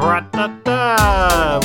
[0.00, 1.60] Ra-ta-ta.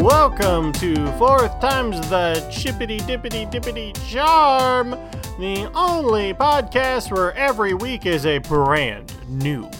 [0.00, 4.92] Welcome to Fourth Times the Chippity Dippity Dippity Charm,
[5.38, 9.70] the only podcast where every week is a brand new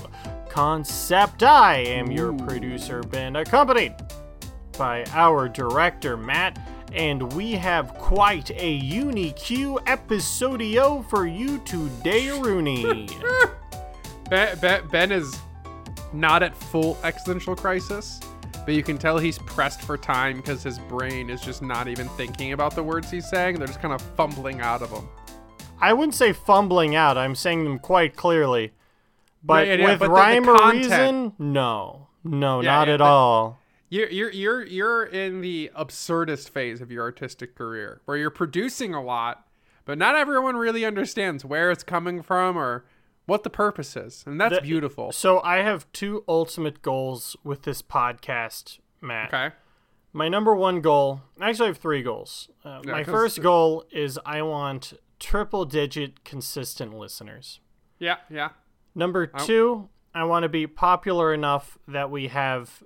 [0.51, 1.43] concept.
[1.43, 3.95] I am your producer, Ben, accompanied
[4.77, 6.59] by our director, Matt,
[6.93, 13.09] and we have quite a unique episodio for you today, Rooney.
[14.31, 15.39] Ben, ben, ben is
[16.15, 18.21] not at full existential crisis,
[18.65, 22.09] but you can tell he's pressed for time because his brain is just not even
[22.11, 23.57] thinking about the words he's saying.
[23.59, 25.09] They're just kind of fumbling out of him.
[25.81, 27.19] I wouldn't say fumbling out.
[27.19, 28.73] I'm saying them quite clearly.
[29.43, 32.09] But Yeah, yeah, with but rhyme or reason, no.
[32.23, 33.59] No, Yeah, not at all.
[33.91, 38.95] You're you're you're you're in the absurdist phase of your artistic career, where you're producing
[38.95, 39.47] a lot,
[39.85, 42.87] but not everyone really understands where it's coming from or
[43.27, 45.13] what the purpose is, and that's The- beautiful.
[45.13, 49.33] So I have two ultimate goals with this podcast, Matt.
[49.33, 49.55] Okay.
[50.13, 52.49] My number one goal, actually, I have three goals.
[52.65, 57.61] Uh, Yeah, my first goal is I want triple digit consistent listeners.
[57.99, 58.51] Yeah, yeah.
[58.95, 62.83] Number two, I want to be popular enough that we have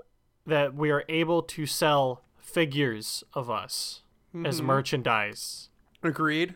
[0.47, 4.02] that we are able to sell figures of us
[4.47, 5.69] as merchandise.
[6.02, 6.55] Agreed.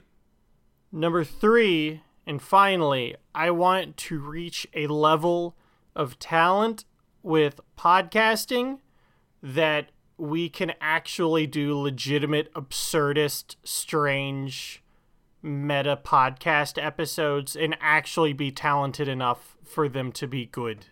[0.90, 5.56] Number three, and finally, I want to reach a level
[5.94, 6.84] of talent
[7.22, 8.78] with podcasting
[9.42, 14.82] that we can actually do legitimate, absurdist, strange,
[15.42, 20.86] meta podcast episodes and actually be talented enough for them to be good.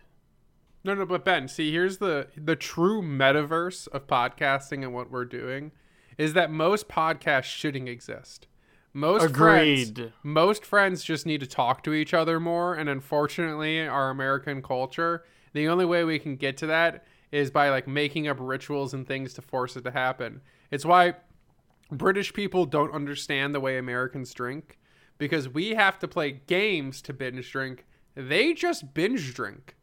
[0.83, 5.25] No, no, but Ben, see, here's the the true metaverse of podcasting and what we're
[5.25, 5.71] doing
[6.17, 8.47] is that most podcasts shouldn't exist.
[8.93, 10.13] Most friends, Agreed.
[10.21, 15.23] most friends just need to talk to each other more, and unfortunately, our American culture,
[15.53, 19.07] the only way we can get to that is by like making up rituals and
[19.07, 20.41] things to force it to happen.
[20.69, 21.15] It's why
[21.89, 24.77] British people don't understand the way Americans drink
[25.17, 27.85] because we have to play games to binge drink.
[28.15, 29.75] They just binge drink.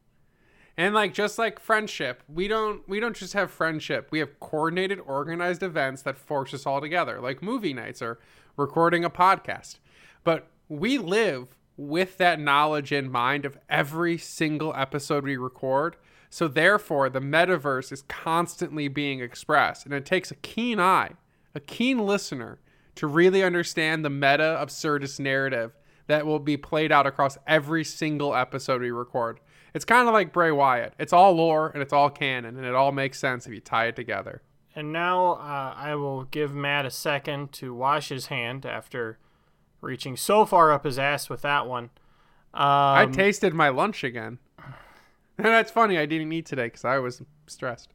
[0.77, 4.09] And like just like friendship, we don't we don't just have friendship.
[4.11, 8.21] We have coordinated organized events that force us all together, like movie nights or
[8.59, 9.79] recording a podcast.
[10.25, 15.97] But we live with that knowledge in mind of every single episode we record.
[16.29, 21.13] So therefore, the metaverse is constantly being expressed, and it takes a keen eye,
[21.55, 22.59] a keen listener
[22.97, 25.73] to really understand the meta absurdist narrative
[26.09, 29.39] that will be played out across every single episode we record.
[29.73, 30.95] It's kind of like Bray Wyatt.
[30.99, 33.87] It's all lore and it's all canon, and it all makes sense if you tie
[33.87, 34.43] it together.
[34.75, 39.19] And now uh, I will give Matt a second to wash his hand after
[39.81, 41.91] reaching so far up his ass with that one.
[42.55, 44.39] I Um, tasted my lunch again.
[45.41, 45.97] And that's funny.
[45.97, 47.95] I didn't eat today because I was stressed.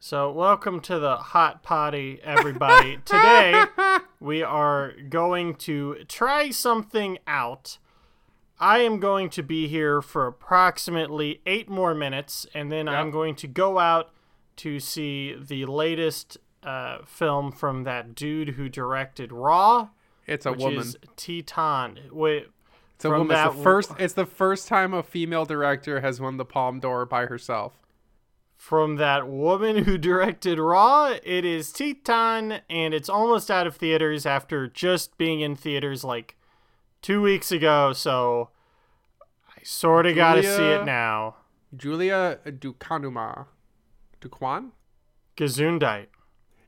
[0.00, 2.98] So, welcome to the hot potty, everybody.
[3.04, 3.64] Today,
[4.18, 7.78] we are going to try something out.
[8.58, 13.36] I am going to be here for approximately eight more minutes, and then I'm going
[13.36, 14.10] to go out
[14.58, 19.88] to see the latest uh, film from that dude who directed Raw,
[20.26, 20.78] It's a woman.
[20.80, 22.10] is Titane.
[22.12, 22.48] Wait,
[22.96, 23.36] It's a woman.
[23.36, 23.92] It's the first.
[23.98, 27.72] It's the first time a female director has won the Palme d'Or by herself.
[28.56, 31.16] from that woman who directed Raw.
[31.22, 36.36] It is Titane, and it's almost out of theaters after just being in theaters like
[37.02, 37.92] two weeks ago.
[37.92, 38.50] So
[39.56, 41.36] I sort of got to see it now.
[41.76, 43.46] Julia Dukanuma.
[44.20, 44.70] Duquan?
[45.36, 46.06] Gesundheit.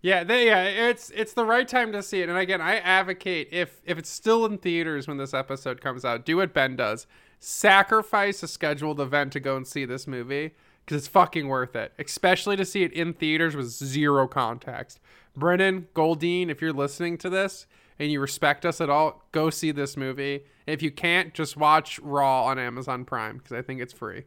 [0.03, 2.29] Yeah, they, yeah, it's it's the right time to see it.
[2.29, 6.25] And again, I advocate if if it's still in theaters when this episode comes out,
[6.25, 7.07] do what Ben does.
[7.39, 10.53] Sacrifice a scheduled event to go and see this movie
[10.85, 15.01] because it's fucking worth it, especially to see it in theaters with zero context.
[15.37, 17.67] Brennan Goldine, if you're listening to this
[17.99, 20.45] and you respect us at all, go see this movie.
[20.67, 24.25] If you can't, just watch Raw on Amazon Prime because I think it's free.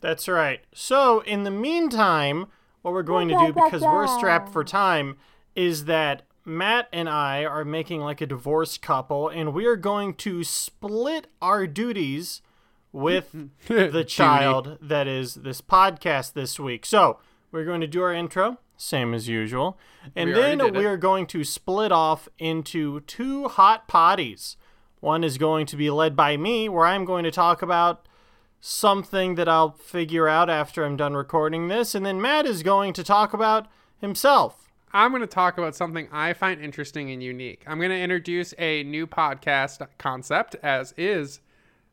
[0.00, 0.60] That's right.
[0.74, 2.46] So, in the meantime,
[2.82, 5.16] what we're going to do, because we're strapped for time,
[5.54, 10.14] is that Matt and I are making like a divorced couple, and we are going
[10.14, 12.42] to split our duties
[12.92, 13.34] with
[13.68, 16.84] the child that is this podcast this week.
[16.84, 17.18] So,
[17.52, 19.78] we're going to do our intro, same as usual,
[20.16, 24.56] and We then we are going to split off into two hot potties.
[25.00, 28.06] One is going to be led by me, where I'm going to talk about
[28.64, 32.92] something that I'll figure out after I'm done recording this, and then Matt is going
[32.92, 33.66] to talk about
[34.00, 34.70] himself.
[34.92, 37.64] I'm going to talk about something I find interesting and unique.
[37.66, 41.40] I'm going to introduce a new podcast concept, as is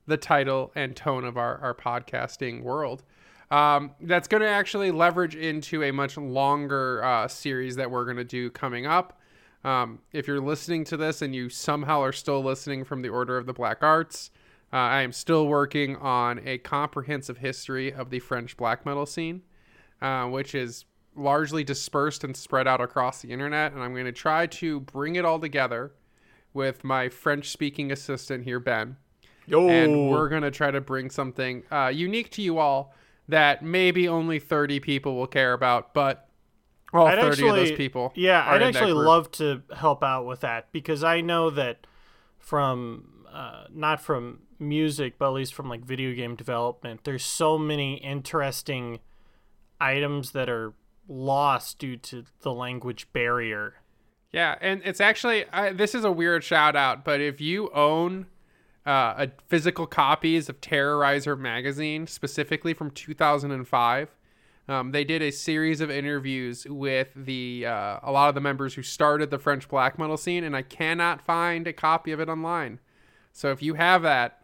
[0.06, 3.04] the title and tone of our, our podcasting world.
[3.50, 8.18] Um, that's going to actually leverage into a much longer uh, series that we're going
[8.18, 9.20] to do coming up.
[9.64, 13.40] Um, if you're listening to this and you somehow are still listening from the Order
[13.40, 14.30] of the Black Arts,
[14.72, 19.42] uh, I am still working on a comprehensive history of the French black metal scene,
[20.02, 20.86] uh, which is
[21.16, 23.74] largely dispersed and spread out across the internet.
[23.74, 25.92] And I'm going to try to bring it all together
[26.54, 28.98] with my French speaking assistant here, Ben.
[29.48, 29.68] Yo.
[29.68, 32.94] And we're going to try to bring something uh, unique to you all
[33.28, 36.30] that maybe only 30 people will care about, but
[36.94, 38.12] all I'd 30 actually, of those people.
[38.16, 41.86] Yeah, I'd actually love to help out with that because I know that
[42.40, 47.58] from uh, not from music, but at least from like video game development, there's so
[47.58, 49.00] many interesting
[49.80, 50.74] items that are
[51.08, 53.76] lost due to the language barrier.
[54.32, 58.28] Yeah, and it's actually this is a weird shout out, but if you own
[58.86, 64.10] uh, a physical copies of Terrorizer magazine, specifically from 2005,
[64.68, 68.76] um, they did a series of interviews with the uh, a lot of the members
[68.76, 72.30] who started the French black metal scene, and I cannot find a copy of it
[72.30, 72.80] online.
[73.32, 74.42] So if you have that,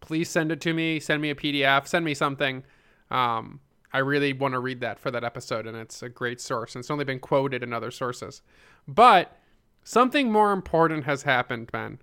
[0.00, 1.00] please send it to me.
[1.00, 1.86] Send me a PDF.
[1.86, 2.64] Send me something.
[3.10, 3.60] Um,
[3.92, 6.74] I really want to read that for that episode, and it's a great source.
[6.74, 8.40] And it's only been quoted in other sources.
[8.88, 9.36] But
[9.84, 11.98] something more important has happened, Ben.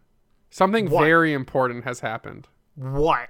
[0.51, 1.03] Something What?
[1.03, 2.47] very important has happened.
[2.75, 3.29] What?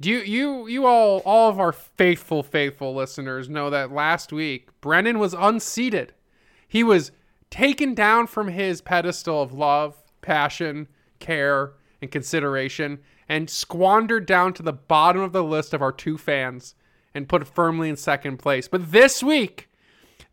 [0.00, 4.68] Do you, you, you all, all of our faithful, faithful listeners know that last week
[4.80, 6.12] Brennan was unseated.
[6.66, 7.12] He was
[7.50, 10.88] taken down from his pedestal of love, passion,
[11.20, 16.18] care, and consideration, and squandered down to the bottom of the list of our two
[16.18, 16.74] fans
[17.14, 18.68] and put firmly in second place.
[18.68, 19.70] But this week,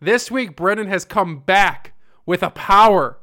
[0.02, 1.94] this week, Brennan has come back
[2.26, 3.18] with a power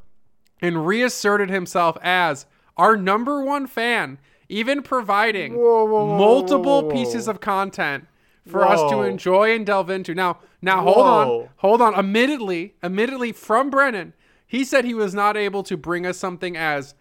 [0.63, 2.47] and reasserted himself as
[2.77, 4.19] our number one fan,
[4.49, 8.07] even providing Whoa, whoa, whoa, multiple pieces of content
[8.47, 10.15] for us to enjoy and delve into.
[10.15, 11.95] Now, now hold on, hold on.
[11.97, 14.13] Admittedly, admittedly from Brennan,
[14.47, 16.95] he said he was not able to bring us something as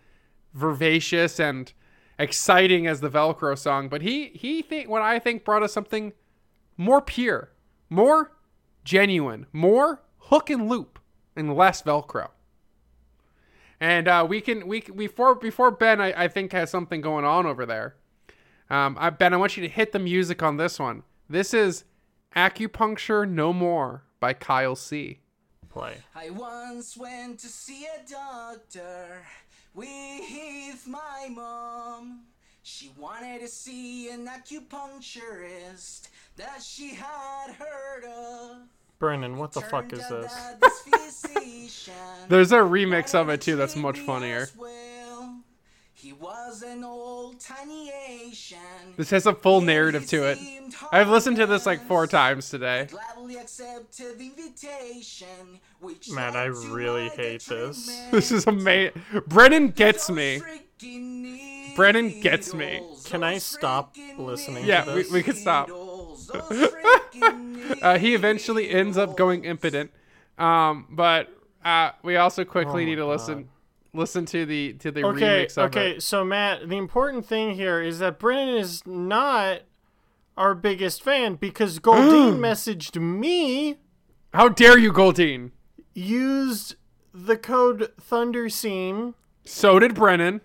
[0.56, 1.72] vivacious and
[2.18, 6.13] exciting as the Velcro song, but he he think what I think brought us something
[6.78, 7.52] more pure,
[7.90, 8.31] more
[8.84, 10.98] genuine, more hook and loop,
[11.36, 12.30] and less Velcro.
[13.80, 17.46] And uh, we can we before before Ben I, I think has something going on
[17.46, 17.96] over there.
[18.69, 21.04] Um, I Ben I want you to hit the music on this one.
[21.30, 21.84] This is
[22.36, 25.19] Acupuncture No More by Kyle C.
[25.69, 25.98] Play.
[26.16, 29.25] I once went to see a doctor
[29.75, 32.22] with my mom.
[32.63, 36.07] She wanted to see an acupuncturist
[36.38, 38.57] that she had heard of.
[38.98, 40.33] Brennan, what the fuck is this?
[40.62, 41.89] this
[42.30, 44.48] There's a remix of it too that's much funnier.
[45.97, 46.13] As well.
[46.13, 48.57] He was an old tiny Asian.
[48.97, 50.38] This has a full narrative to it.
[50.92, 52.88] I've listened to this like four times today.
[52.89, 57.88] Gladly accepted the invitation, which Man, I really hate this.
[58.12, 59.01] This is amazing.
[59.27, 60.42] Brennan gets me.
[61.75, 62.81] Brennan gets me.
[63.06, 65.68] Can I stop freaking listening to Yeah, we, we could stop.
[65.68, 69.91] needles, those freaking Uh, he eventually ends up going impotent.
[70.38, 71.30] Um, but
[71.63, 73.07] uh, we also quickly Oh need to God.
[73.09, 73.50] listen
[73.95, 75.92] listen to the to the Okay, remix of okay.
[75.92, 76.03] it.
[76.03, 79.62] So Matt, the important thing here is that Brennan is not
[80.38, 83.77] our biggest fan because Goldine messaged me,
[84.33, 85.51] How dare you, Goldine?
[85.93, 86.75] used
[87.13, 89.13] the code Thunderseam,
[89.46, 90.41] So did Brennan.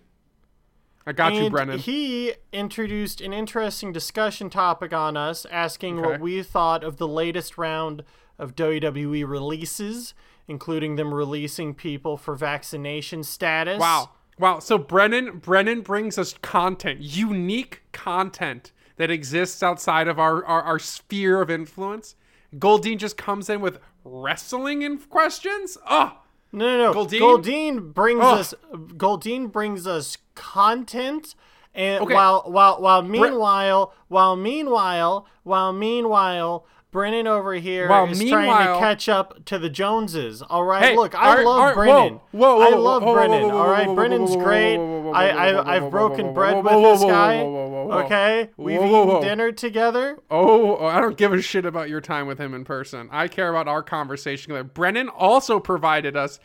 [1.06, 1.78] I got you, Brennan.
[1.80, 6.08] he introduced an interesting discussion topic on us, asking Okay.
[6.08, 8.04] what we thought of the latest round
[8.38, 10.14] of WWE releases,
[10.50, 13.78] including them releasing people for vaccination status.
[13.78, 14.10] Wow.
[14.38, 14.58] Wow.
[14.58, 20.78] So Brennan Brennan brings us content, unique content that exists outside of our, our, our
[20.78, 22.16] sphere of influence.
[22.58, 25.78] Goldine just comes in with wrestling in questions.
[25.88, 26.18] Oh,
[26.52, 26.92] No, no, no.
[26.92, 27.20] Goldine?
[27.20, 28.38] Goldine, brings Ugh.
[28.40, 28.54] us.
[28.96, 31.34] Goldine brings us content,
[31.74, 32.14] and Okay.
[32.14, 36.66] while while while meanwhile while meanwhile while meanwhile.
[36.90, 40.42] Brennan over here While is trying to catch up to the Joneses.
[40.42, 42.14] All right, Hey, look, I are- love are- Brennan.
[42.32, 43.42] whoa, whoa, I whoa, love whoa, whoa, Brennan.
[43.42, 44.76] whoa, whoa, all right, Brennan's great.
[44.76, 47.38] I, I I've broken bread with this guy.
[47.40, 50.18] Okay, we've eaten dinner together.
[50.30, 53.08] Oh, I don't give a shit about your time with him in person.
[53.12, 54.70] I care about our conversation.
[54.74, 56.40] Brennan also provided us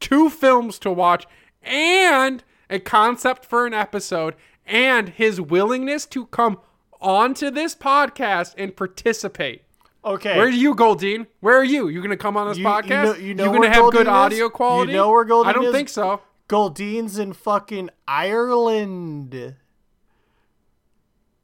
[0.00, 1.26] two films to watch
[1.62, 4.34] and a concept for an episode
[4.66, 6.58] and his willingness to come
[7.00, 9.62] onto this podcast and participate.
[10.06, 11.26] Okay, Where are you, Goldine?
[11.40, 11.88] Where are you?
[11.88, 13.04] You gonna come on this You- you podcast?
[13.04, 14.08] know- you know gonna have good Goldine is?
[14.08, 14.92] audio You quality?
[14.92, 15.72] know where Goldine I don't is?
[15.72, 16.20] think so.
[16.48, 19.56] Goldine's in fucking Ireland.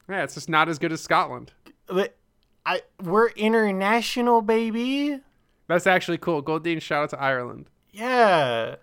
[0.08, 1.52] Yeah, it's just not as good as Scotland.
[1.86, 2.16] But
[2.64, 5.18] I we're international, baby.
[5.66, 6.40] That's actually cool.
[6.42, 7.68] Goldine, shout out to Ireland.
[7.92, 8.76] Yeah.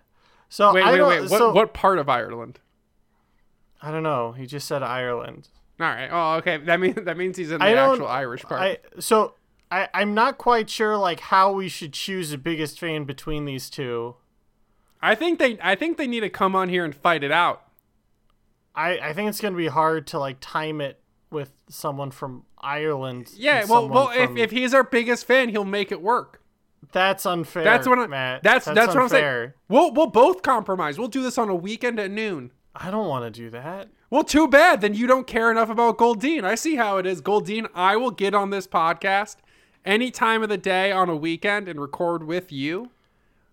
[0.49, 1.21] So Wait, I wait, wait.
[1.29, 2.59] What so- what part of Ireland?
[3.81, 4.33] I don't know.
[4.33, 5.47] He just said Ireland.
[5.79, 6.09] All right.
[6.11, 6.57] Oh, okay.
[6.57, 8.59] That means that means he's in the actual Irish part.
[8.61, 9.35] I so
[9.71, 13.69] I I'm not quite sure like how we should choose the biggest fan between these
[13.69, 14.15] two.
[15.01, 17.63] I think they I think they need to come on here and fight it out.
[18.75, 20.99] I I think it's gonna be hard to like time it
[21.31, 23.31] with someone from Ireland.
[23.35, 26.41] Yeah, well, well, if, from- if he's our biggest fan, he'll make it work.
[26.91, 27.63] that's unfair.
[27.63, 28.07] That's what I.
[28.07, 28.43] Matt.
[28.43, 29.53] That's that's, what I'm saying.
[29.67, 30.97] We'll we'll both compromise.
[30.97, 32.51] We'll do this on a weekend at noon.
[32.75, 33.89] I don't want to do that.
[34.09, 34.81] Well, too bad.
[34.81, 36.45] Then you don't care enough about Goldine.
[36.45, 37.21] I see how it is.
[37.21, 39.35] Goldine, I will get on this podcast
[39.85, 42.91] any time of the day on a weekend and record with you.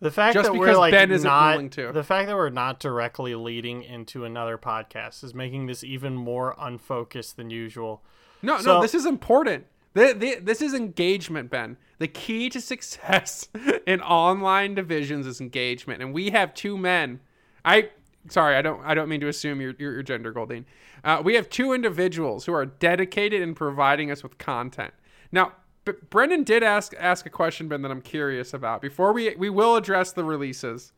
[0.01, 1.91] The fact Just that because we're like Ben isn't not willing to.
[1.93, 6.55] the fact that we're not directly leading into another podcast is making this even more
[6.59, 8.03] unfocused than usual.
[8.43, 9.65] No, So- no, this is important.
[9.95, 11.79] Th- th- This is engagement, Ben.
[11.99, 13.49] The key to success
[13.87, 17.21] in online divisions is engagement, and we have two men.
[17.65, 17.89] I
[18.29, 20.67] sorry, I don't, I don't mean to assume your your, your gender, Goldine.
[21.03, 24.93] Uh, we have two individuals who are dedicated in providing us with content.
[25.33, 25.53] Now,
[25.87, 28.83] B- Brendan did ask ask a question, Ben, that I'm curious about.
[28.83, 30.93] Before we we will address the releases,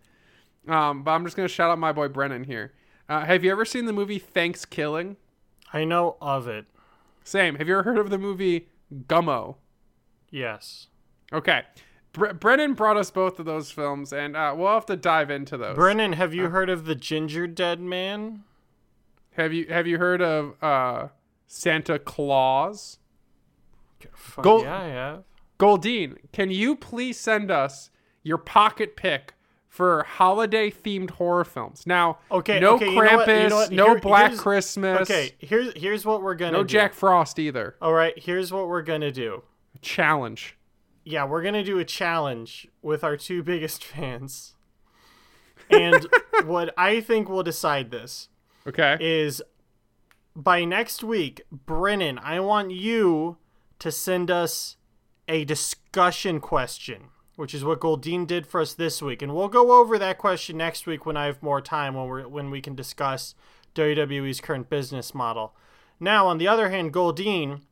[0.67, 2.73] um, but I'm just gonna shout out my boy Brennan here.
[3.09, 5.17] Uh, have you ever seen the movie Thanksgiving?
[5.73, 6.67] I know of it.
[7.23, 7.55] Same.
[7.57, 8.69] Have you ever heard of the movie
[9.07, 9.57] Gummo?
[10.31, 10.89] Yes.
[11.33, 11.63] Okay.
[12.13, 15.57] Bre- Brennan brought us both of those films, and uh, we'll have to dive into
[15.57, 15.77] those.
[15.77, 18.45] Brennan, have you heard of the Ginger Dead Man?
[19.39, 21.09] have you have you heard of uh,
[21.47, 22.99] Santa Claus?
[24.15, 25.25] Fuck Go- yeah, I have.
[25.59, 27.91] Goldine, can you please send us
[28.23, 29.35] your pocket pick
[29.69, 31.85] for holiday themed horror films?
[31.87, 35.73] Now, Okay, no okay, you know Krampus, you know no Here- Black Christmas, Okay, here's
[35.77, 36.69] here's what we're gonna no do.
[36.69, 37.77] Jack Frost either.
[37.83, 39.43] All right, here's what we're gonna do.
[39.83, 40.57] Challenge.
[41.05, 44.55] Yeah, we're gonna do a challenge with our two biggest fans.
[45.71, 46.07] And
[46.45, 48.29] what I think will decide this
[48.67, 48.97] Okay.
[49.01, 49.43] is
[50.37, 53.39] by next week, Brennan, I want you
[53.79, 54.77] to send us
[55.29, 59.79] a discussion question, which is what Goldine did for us this week, and we'll go
[59.81, 62.75] over that question next week when I have more time when we when we can
[62.75, 63.35] discuss
[63.75, 65.55] WWE's current business model.
[66.01, 67.63] Now, on the other hand, Goldine,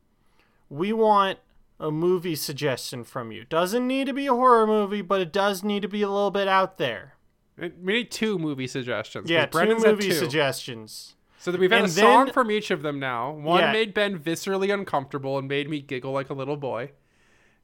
[0.69, 1.39] we want
[1.79, 3.43] a movie suggestion from you.
[3.43, 6.31] Doesn't need to be a horror movie, but it does need to be a little
[6.31, 7.13] bit out there.
[7.57, 9.29] we need two movie suggestions.
[9.29, 10.13] Yeah, two movie two.
[10.13, 11.15] suggestions.
[11.47, 13.31] So that we've had And a song from each of them now.
[13.31, 13.71] One Yeah.
[13.71, 16.91] made Ben viscerally uncomfortable and made me giggle like a little boy.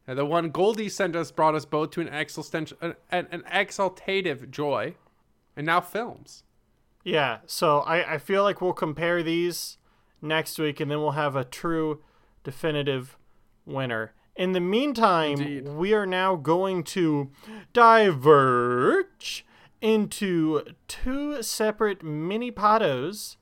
[0.07, 3.43] And the one Goldie sent us brought us both to an, exultant, an, an, an
[3.51, 4.95] exaltative joy.
[5.57, 6.45] And now films.
[7.03, 9.77] Yeah, so I, I feel like we'll compare these
[10.21, 12.01] next week and then we'll have a true
[12.45, 13.17] definitive
[13.65, 14.13] winner.
[14.37, 15.67] In the meantime, Indeed.
[15.67, 17.31] we are now going to
[17.73, 19.45] diverge
[19.81, 23.35] into two separate mini potos.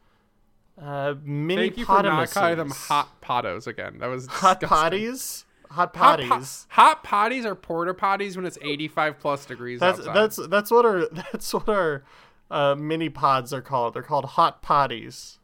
[0.82, 4.00] Uh, mini Thank you for not calling them hot potos again.
[4.00, 5.44] That was hot potties.
[5.70, 6.66] Hot Hot, po- potties.
[6.70, 10.14] hot potties are porta potties when it's 85 plus degrees That's outside.
[10.16, 12.04] that's that's what our that's what our
[12.50, 13.94] uh, mini pods are called.
[13.94, 15.38] They're called hot potties.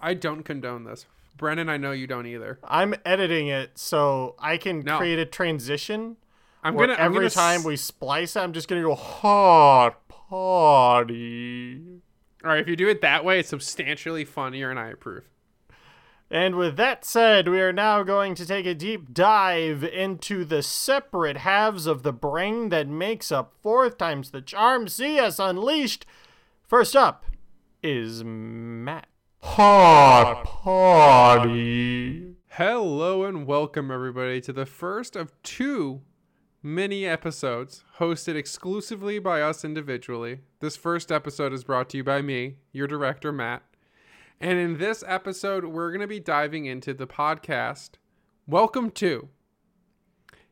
[0.00, 1.04] I don't condone this.
[1.36, 2.58] Brennan, I know you don't either.
[2.64, 4.96] I'm editing it so I can No.
[4.98, 6.16] create a transition
[6.62, 10.06] I'm gonna I'm every gonna time s- we splice it, I'm just gonna go hot
[10.08, 12.00] potty.
[12.44, 15.30] All right, if you do it that way, it's substantially funnier, and I approve.
[16.30, 20.62] And with that said, we are now going to take a deep dive into the
[20.62, 24.88] separate halves of the brain that makes up fourth times the charm.
[24.88, 26.04] See us unleashed.
[26.66, 27.24] First up
[27.82, 29.06] is Matt.
[29.40, 32.34] Hot potty.
[32.48, 36.02] Hello and welcome everybody to the first of two
[36.66, 40.40] mini episodes hosted exclusively by us individually.
[40.60, 43.62] This first episode is brought to you by me, your director Matt.
[44.40, 47.90] And in this episode, we're going to be diving into the podcast
[48.46, 49.28] Welcome to.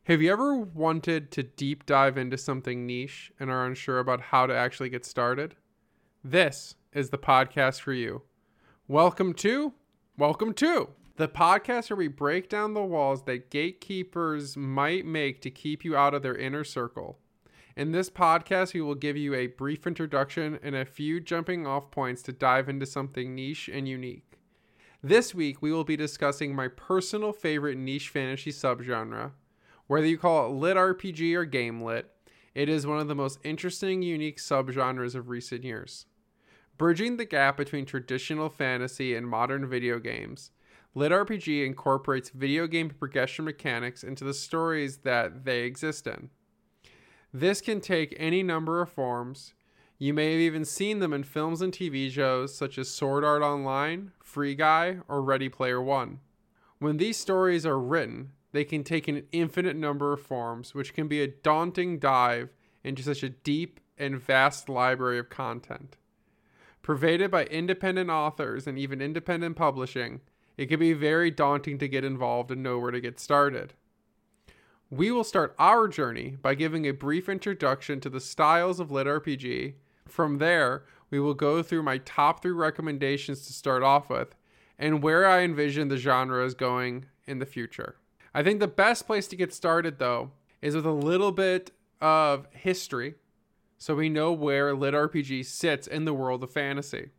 [0.04, 4.46] Have you ever wanted to deep dive into something niche and are unsure about how
[4.46, 5.54] to actually get started?
[6.22, 8.20] This is the podcast for you.
[8.86, 9.72] Welcome to
[10.18, 15.50] Welcome to the podcast where we break down the walls that gatekeepers might make to
[15.50, 17.18] keep you out of their inner circle.
[17.76, 21.90] In this podcast, we will give you a brief introduction and a few jumping off
[21.90, 24.38] points to dive into something niche and unique.
[25.02, 29.32] This week, we will be discussing my personal favorite niche fantasy subgenre.
[29.86, 32.10] Whether you call it lit RPG or game lit,
[32.54, 36.06] it is one of the most interesting, unique subgenres of recent years.
[36.78, 40.50] Bridging the gap between traditional fantasy and modern video games,
[40.94, 46.28] Lit RPG incorporates video game progression mechanics into the stories that they exist in.
[47.32, 49.54] This can take any number of forms.
[49.98, 53.40] You may have even seen them in films and TV shows such as Sword Art
[53.40, 56.20] Online, Free Guy, or Ready Player One.
[56.78, 61.08] When these stories are written, they can take an infinite number of forms, which can
[61.08, 62.50] be a daunting dive
[62.84, 65.96] into such a deep and vast library of content.
[66.82, 70.20] Pervaded by independent authors and even independent publishing,
[70.56, 73.74] it can be very daunting to get involved and know where to get started.
[74.90, 79.06] We will start our journey by giving a brief introduction to the styles of lit
[79.06, 79.74] RPG.
[80.06, 84.34] From there, we will go through my top three recommendations to start off with
[84.78, 87.96] and where I envision the genre is going in the future.
[88.34, 92.46] I think the best place to get started, though, is with a little bit of
[92.52, 93.14] history
[93.78, 97.10] so we know where lit RPG sits in the world of fantasy.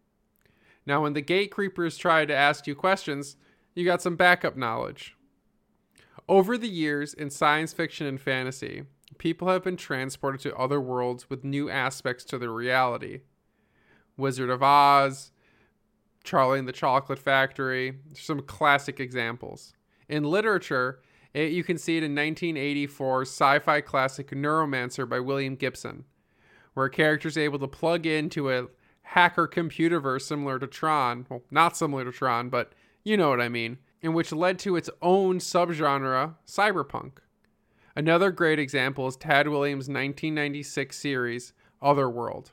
[0.85, 3.37] Now, when the gate creepers try to ask you questions,
[3.73, 5.15] you got some backup knowledge.
[6.27, 8.83] Over the years in science fiction and fantasy,
[9.17, 13.21] people have been transported to other worlds with new aspects to their reality.
[14.17, 15.31] Wizard of Oz,
[16.23, 19.73] Charlie and the Chocolate Factory, some classic examples.
[20.07, 21.01] In literature,
[21.33, 26.05] it, you can see it in 1984 sci fi classic Neuromancer by William Gibson,
[26.73, 28.67] where a character is able to plug into a
[29.03, 31.25] hacker computerverse similar to Tron.
[31.29, 34.75] Well, not similar to Tron, but you know what I mean, in which led to
[34.75, 37.19] its own subgenre, cyberpunk.
[37.95, 42.51] Another great example is Tad Williams' 1996 series, Otherworld,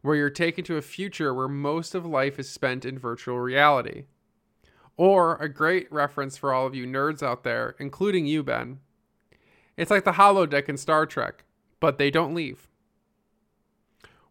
[0.00, 4.04] where you're taken to a future where most of life is spent in virtual reality.
[4.96, 8.78] Or a great reference for all of you nerds out there, including you, Ben.
[9.76, 11.44] It's like the holodeck in Star Trek,
[11.80, 12.68] but they don't leave.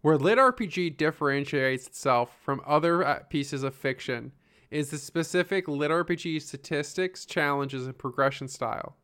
[0.03, 4.33] Where Lit RPG differentiates itself from other uh, pieces of fiction
[4.69, 8.98] is the specific Lit RPG statistics, challenges, and progression style.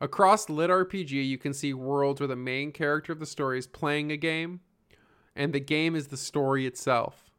[0.00, 3.66] Across Lit RPG, you can see worlds where the main character of the story is
[3.66, 4.60] playing a game,
[5.36, 7.30] and the game is the story itself.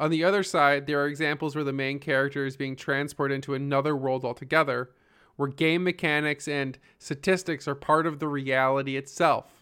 [0.00, 3.54] On the other side, there are examples where the main character is being transported into
[3.54, 4.90] another world altogether,
[5.36, 9.61] where game mechanics and statistics are part of the reality itself.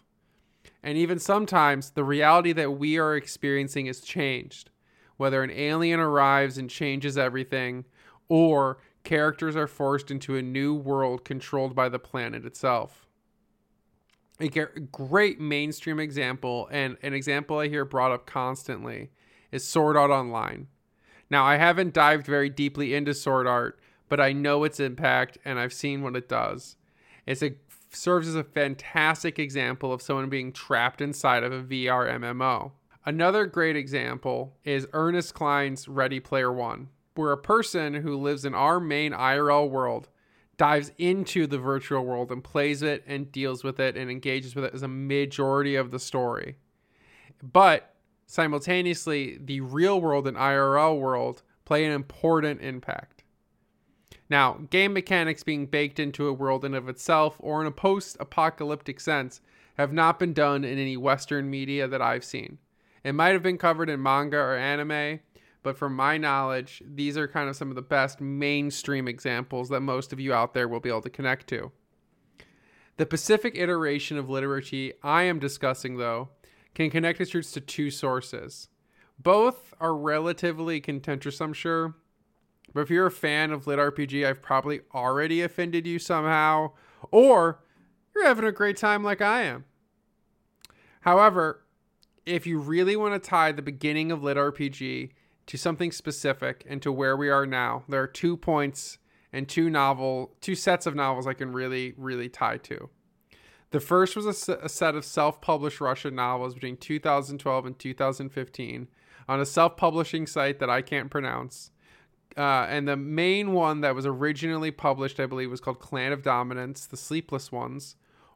[0.83, 4.69] And even sometimes the reality that we are experiencing is changed.
[5.17, 7.85] Whether an alien arrives and changes everything,
[8.27, 13.07] or characters are forced into a new world controlled by the planet itself.
[14.39, 19.11] A great mainstream example, and an example I hear brought up constantly,
[19.51, 20.67] is Sword Art Online.
[21.29, 25.59] Now, I haven't dived very deeply into Sword Art, but I know its impact and
[25.59, 26.75] I've seen what it does.
[27.27, 27.53] It's a
[27.95, 32.71] serves as a fantastic example of someone being trapped inside of a VR MMO.
[33.05, 38.53] Another great example is Ernest Cline's Ready Player One, where a person who lives in
[38.53, 40.09] our main IRL world
[40.57, 44.65] dives into the virtual world and plays it and deals with it and engages with
[44.65, 46.57] it as a majority of the story.
[47.41, 47.95] But
[48.27, 53.20] simultaneously, the real world and IRL world play an important impact.
[54.31, 59.01] Now, game mechanics being baked into a world in of itself or in a post-apocalyptic
[59.01, 59.41] sense
[59.77, 62.57] have not been done in any western media that I've seen.
[63.03, 65.19] It might have been covered in manga or anime,
[65.63, 69.81] but from my knowledge, these are kind of some of the best mainstream examples that
[69.81, 71.73] most of you out there will be able to connect to.
[72.95, 76.29] The Pacific iteration of literature I am discussing, though,
[76.73, 78.69] can connect its roots to two sources.
[79.19, 81.95] Both are relatively contentious, I'm sure,
[82.73, 86.71] but if you're a fan of Lit RPG, I've probably already offended you somehow,
[87.11, 87.63] or
[88.15, 89.65] you're having a great time like I am.
[91.01, 91.63] However,
[92.25, 95.11] if you really want to tie the beginning of Lit RPG
[95.47, 98.99] to something specific and to where we are now, there are two points
[99.33, 102.89] and two novel, two sets of novels I can really, really tie to.
[103.71, 108.87] The first was a, a set of self-published Russian novels between 2012 and 2015
[109.27, 111.70] on a self-publishing site that I can't pronounce
[112.37, 116.23] uh, and the main one that was originally published, I believe, was called Clan of
[116.23, 117.95] Dominance, The Sleepless Ones,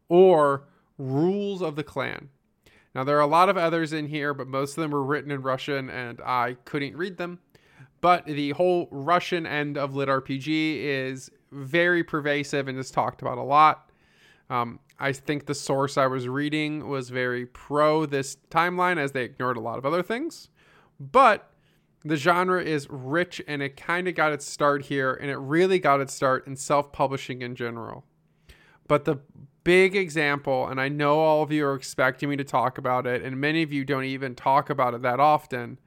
[0.09, 2.29] or Rules of the Clan.
[2.93, 5.31] Now, there are a lot of others in here, but most of them were written
[5.31, 7.39] in Russian and I couldn't read them.
[7.99, 13.37] But the whole Russian end of Lit RPG is very pervasive and is talked about
[13.37, 13.91] a lot.
[14.49, 19.23] Um, I think the source I was reading was very pro this timeline as they
[19.23, 20.49] ignored a lot of other things.
[20.99, 21.49] But
[22.05, 25.79] the genre is rich and it kind of got its start here and it really
[25.79, 28.05] got its start in self-publishing in general
[28.87, 29.19] but the
[29.63, 33.23] big example and i know all of you are expecting me to talk about it
[33.23, 35.79] and many of you don't even talk about it that often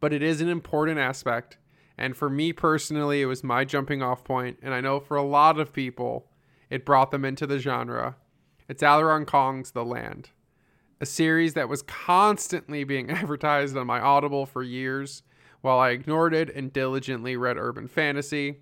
[0.00, 1.58] but it is an important aspect
[1.96, 5.22] And for me personally, it was my jumping off point, and I know for a
[5.22, 6.26] lot of people,
[6.70, 8.16] it brought them into the genre.
[8.68, 10.30] It's Aleron Kong's The Land,
[11.00, 15.22] a series that was constantly being advertised on my Audible for years,
[15.64, 18.56] while I ignored it and diligently read urban fantasy.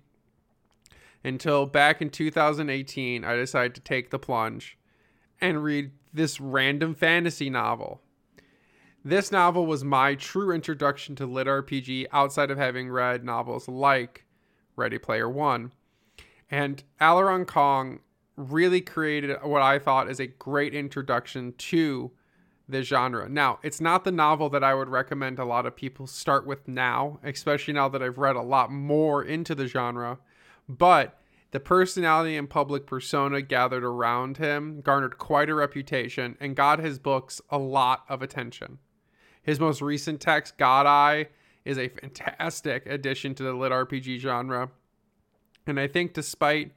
[1.21, 4.77] Until back in 2018, I decided to take the plunge
[5.41, 8.01] and read this random fantasy novel.
[9.03, 14.23] This novel was my true introduction to lit RPG outside of having read novels like
[14.77, 15.73] Ready Player One.
[16.49, 17.99] And Aleron Kong
[18.37, 22.11] really created what I thought is a great introduction to
[22.67, 23.27] the genre.
[23.27, 26.67] Now, it's not the novel that I would recommend a lot of people start with
[26.67, 30.19] now, especially now that I've read a lot more into the genre,
[30.67, 31.19] but
[31.51, 36.97] the personality and public persona gathered around him garnered quite a reputation and got his
[36.97, 38.79] books a lot of attention.
[39.43, 41.27] His most recent text, God Eye,
[41.65, 44.71] is a fantastic addition to the lit RPG genre.
[45.67, 46.71] And I think despite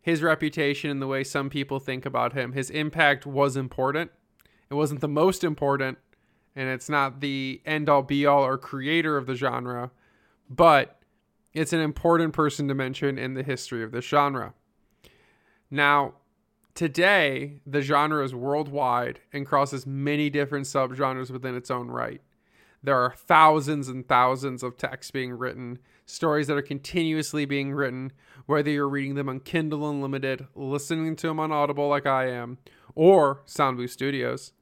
[0.00, 4.10] his reputation and the way some people think about him, his impact was important.
[4.72, 5.98] It wasn't the most important,
[6.56, 9.90] and it's not the end all be all or creator of the genre,
[10.48, 10.98] but
[11.52, 14.54] it's an important person to mention in the history of the genre.
[15.70, 16.14] Now,
[16.74, 22.22] Today, the genre is worldwide and crosses many different subgenres within its own right.
[22.82, 28.12] There are thousands and thousands of texts being written, stories that are continuously being written,
[28.46, 32.56] whether you're reading them on Kindle Unlimited, listening to them on Audible like I am,
[32.94, 34.54] or Soundbooth Studios,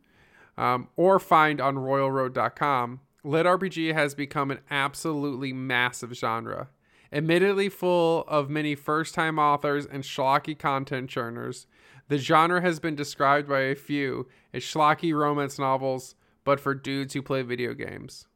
[0.60, 3.00] um, or find on royalroad.com.
[3.24, 6.68] Lit RPG has become an absolutely massive genre.
[7.10, 11.66] Admittedly full of many first time authors and schlocky content churners,
[12.08, 17.14] the genre has been described by a few as schlocky romance novels, but for dudes
[17.14, 18.26] who play video games.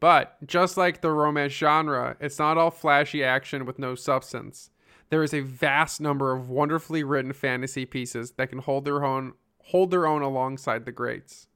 [0.00, 4.70] But just like the romance genre, it's not all flashy action with no substance.
[5.08, 9.32] There is a vast number of wonderfully written fantasy pieces that can hold their own
[9.68, 11.46] hold their own alongside the greats.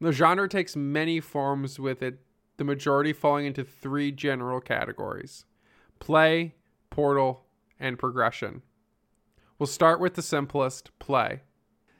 [0.00, 2.20] The genre takes many forms with it,
[2.56, 5.44] the majority falling into three general categories:
[5.98, 6.54] play,
[6.90, 7.46] portal,
[7.78, 8.62] and progression.
[9.58, 11.42] We'll start with the simplest play.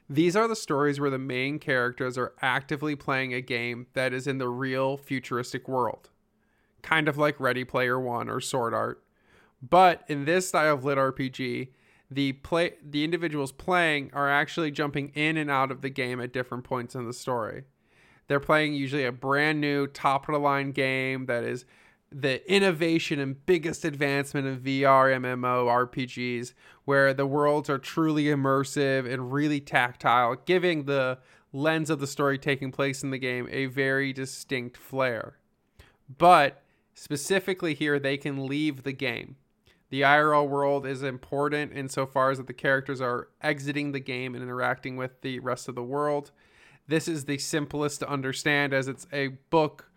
[0.09, 4.27] These are the stories where the main characters are actively playing a game that is
[4.27, 6.09] in the real futuristic world,
[6.81, 9.01] kind of like Ready Player One or Sword Art.
[9.61, 11.69] But in this style of lit RPG,
[12.11, 16.33] the play the individuals playing are actually jumping in and out of the game at
[16.33, 17.63] different points in the story.
[18.27, 21.65] They're playing usually a brand new top of the line game that is
[22.11, 26.53] the innovation and biggest advancement in VR MMO RPGs,
[26.85, 31.17] where the worlds are truly immersive and really tactile, giving the
[31.51, 35.37] lens of the story taking place in the game a very distinct flair.
[36.17, 36.61] But
[36.93, 39.35] specifically here, they can leave the game.
[39.93, 44.43] The IRL world is important insofar as that the characters are exiting the game and
[44.43, 46.31] interacting with the rest of the world.
[46.87, 49.91] This is the simplest to understand as it's a book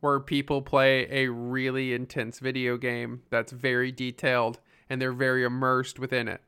[0.00, 5.98] where people play a really intense video game that's very detailed and they're very immersed
[5.98, 6.40] within it.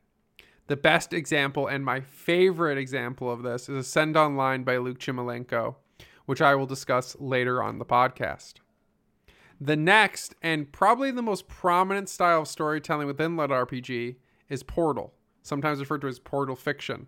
[0.65, 5.75] The best example and my favorite example of this is Ascend Online by Luke Chmilenko,
[6.25, 8.55] which I will discuss later on the podcast.
[9.59, 14.15] The next and probably the most prominent style of storytelling within Lit RPG
[14.49, 17.07] is Portal, sometimes referred to as Portal fiction.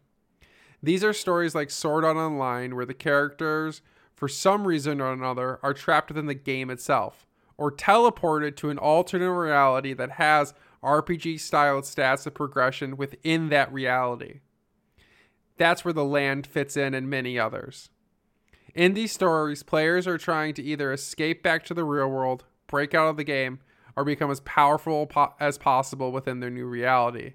[0.82, 3.82] These are stories like Sword Art Online, where the characters
[4.18, 8.80] for some reason or another, are trapped within the game itself, or teleported to an
[8.80, 14.40] alternate reality that has RPG style stats of progression within that reality.
[15.58, 17.90] That's where the land fits in, and many others.
[18.78, 22.94] In these stories, players are trying to either escape back to the real world, break
[22.94, 23.60] out of the game,
[23.96, 27.34] or become as powerful po- as possible within their new reality.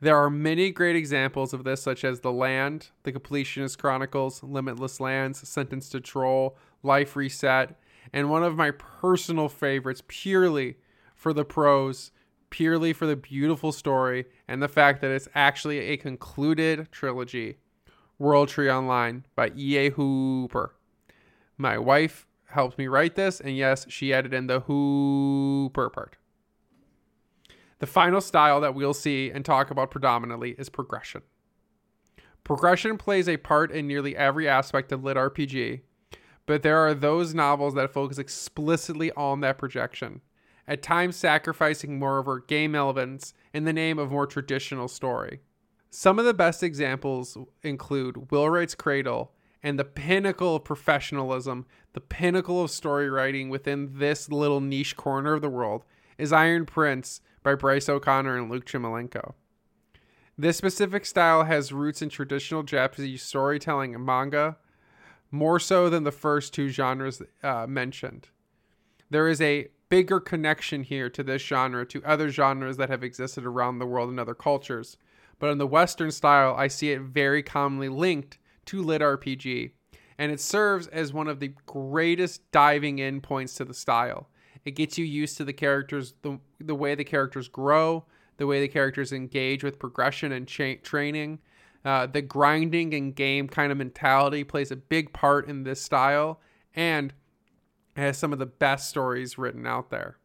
[0.00, 4.98] There are many great examples of this, such as The Land, The Completionist Chronicles, Limitless
[4.98, 7.78] Lands, Sentence to Troll, Life Reset,
[8.12, 10.78] and one of my personal favorites, purely
[11.14, 12.10] for the prose,
[12.50, 17.58] purely for the beautiful story, and the fact that it's actually a concluded trilogy
[18.18, 19.90] World Tree Online by E.A.
[19.90, 20.74] Hooper.
[21.56, 26.16] My wife helped me write this, and yes, she added in the Hooper part.
[27.80, 31.22] The final style that we'll see and talk about predominantly is progression.
[32.44, 35.80] Progression plays a part in nearly every aspect of lit RPG,
[36.46, 40.20] but there are those novels that focus explicitly on that projection,
[40.68, 45.40] at times sacrificing more of our game elements in the name of more traditional story.
[45.96, 49.30] Some of the best examples include Will Wight's Cradle
[49.62, 55.34] And the pinnacle of professionalism, the pinnacle of story writing within this little niche corner
[55.34, 55.84] of the world
[56.18, 59.34] is Iron Prince by Bryce O'Connor and Luke Chmilenko.
[60.36, 64.56] This specific style has roots in traditional Japanese storytelling and manga,
[65.30, 68.30] more so than the first two genres uh, mentioned.
[69.10, 73.46] There is a bigger connection here to this genre to other genres that have existed
[73.46, 74.96] around the world in other cultures,
[75.38, 79.72] but in the Western style, I see it very commonly linked to lit RPG,
[80.18, 84.28] and it serves as one of the greatest diving in points to the style.
[84.64, 88.04] It gets you used to the characters, the, the way the characters grow,
[88.36, 91.40] the way the characters engage with progression and cha- training.
[91.84, 96.40] Uh, the grinding and game kind of mentality plays a big part in this style
[96.74, 97.12] and
[97.94, 100.16] has some of the best stories written out there.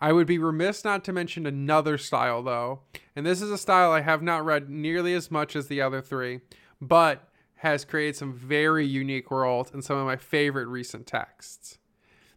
[0.00, 2.80] I would be remiss not to mention another style, though,
[3.14, 6.02] and this is a style I have not read nearly as much as the other
[6.02, 6.40] three,
[6.80, 11.78] but has created some very unique worlds and some of my favorite recent texts.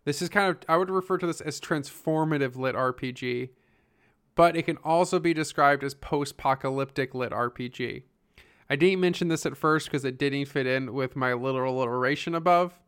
[0.06, 3.50] This is kind of, I would refer to this as transformative lit RPG,
[4.36, 8.04] but it can also be described as post apocalyptic lit RPG.
[8.70, 12.36] I didn't mention this at first because it didn't fit in with my literal alliteration
[12.36, 12.80] above,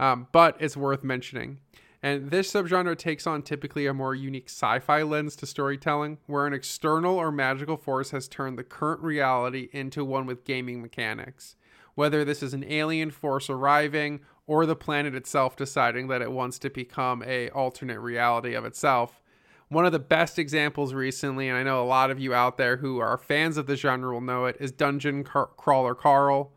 [0.00, 1.58] um, but it's worth mentioning.
[2.06, 6.46] And this subgenre takes on typically a more unique sci fi lens to storytelling, where
[6.46, 11.56] an external or magical force has turned the current reality into one with gaming mechanics.
[11.96, 16.60] Whether this is an alien force arriving or the planet itself deciding that it wants
[16.60, 19.20] to become a alternate reality of itself.
[19.66, 22.76] One of the best examples recently, and I know a lot of you out there
[22.76, 26.52] who are fans of the genre will know it, is Dungeon Crawler Carl.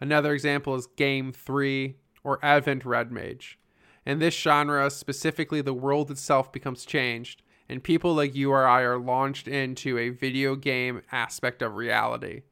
[0.00, 3.58] Another example is Game 3 or Advent Red Mage.
[4.06, 8.82] In this genre, specifically, the world itself becomes changed, and people like you or I
[8.82, 12.42] are launched into a video game aspect of reality.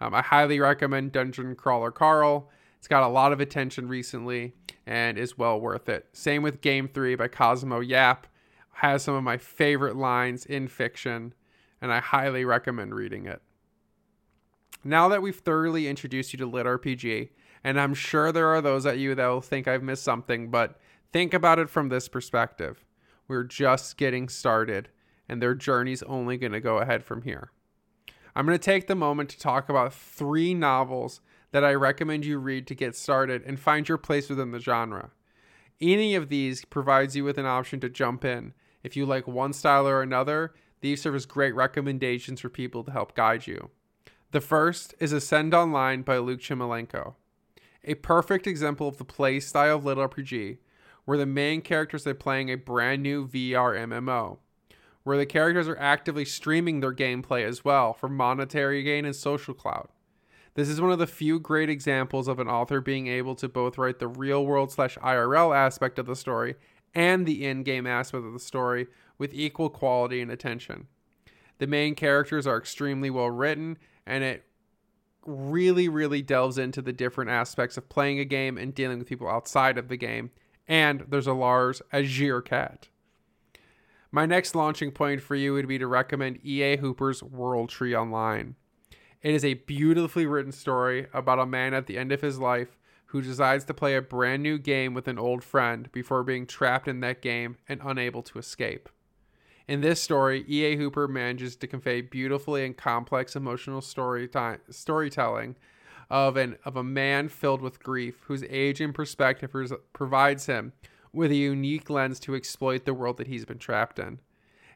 [0.00, 2.50] Um, I highly recommend Dungeon Crawler Carl.
[2.78, 4.54] It's got a lot of attention recently
[4.86, 6.08] and is well worth it.
[6.12, 8.26] Same with Game 3 by Cosmo Yap.
[8.74, 11.34] Has some of my favorite lines in fiction,
[11.80, 13.42] and I highly recommend reading it.
[14.82, 17.28] Now that we've thoroughly introduced you to Lit RPG,
[17.62, 20.80] and I'm sure there are those at you that will think I've missed something, but
[21.12, 22.84] think about it from this perspective.
[23.28, 24.88] We're just getting started,
[25.28, 27.50] and their journey's only going to go ahead from here.
[28.34, 31.20] I'm going to take the moment to talk about three novels
[31.50, 35.10] that I recommend you read to get started and find your place within the genre.
[35.80, 38.54] Any of these provides you with an option to jump in.
[38.82, 42.92] If you like one style or another, these serve as great recommendations for people to
[42.92, 43.70] help guide you.
[44.30, 47.14] The first is Ascend Online by Luke Chmilenko
[47.84, 50.58] a perfect example of the play style of Lit RPG,
[51.04, 54.38] where the main characters are playing a brand new VR MMO,
[55.02, 59.54] where the characters are actively streaming their gameplay as well for monetary gain and social
[59.54, 59.90] clout.
[60.54, 63.78] This is one of the few great examples of an author being able to both
[63.78, 66.56] write the real world slash IRL aspect of the story
[66.94, 68.86] and the in game aspect of the story
[69.16, 70.88] with equal quality and attention.
[71.58, 74.44] The main characters are extremely well written, and it
[75.24, 79.28] really, really delves into the different aspects of playing a game and dealing with people
[79.28, 80.30] outside of the game.
[80.72, 82.88] And there's a Lars Azure cat.
[84.10, 86.78] My next launching point for you would be to recommend E.A.
[86.78, 88.54] Hooper's World Tree Online.
[89.20, 92.78] It is a beautifully written story about a man at the end of his life
[93.04, 96.88] who decides to play a brand new game with an old friend before being trapped
[96.88, 98.88] in that game and unable to escape.
[99.68, 100.76] In this story, E.A.
[100.76, 104.26] Hooper manages to convey beautifully and complex emotional story
[104.70, 105.54] storytelling
[106.12, 109.50] of an of a man filled with grief whose age and perspective
[109.94, 110.74] provides him
[111.10, 114.20] with a unique lens to exploit the world that he's been trapped in.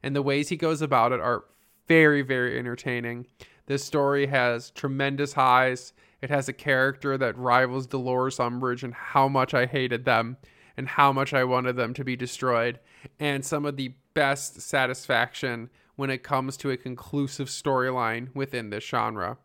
[0.02, 1.44] And the ways he goes about it are
[1.86, 3.26] very very entertaining.
[3.66, 5.92] This story has tremendous highs.
[6.22, 10.38] It has a character that rivals Dolores Umbridge and how much I hated them
[10.74, 12.80] and how much I wanted them to be destroyed
[13.20, 18.84] and some of the best satisfaction when it comes to a conclusive storyline within this
[18.84, 19.36] genre.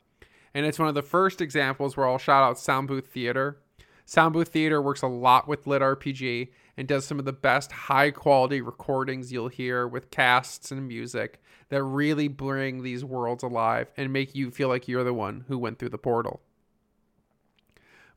[0.53, 3.59] And it's one of the first examples where I'll shout out Soundbooth Theater.
[4.05, 8.11] Soundbooth Theater works a lot with Lit RPG and does some of the best high
[8.11, 14.11] quality recordings you'll hear with casts and music that really bring these worlds alive and
[14.11, 16.41] make you feel like you're the one who went through the portal.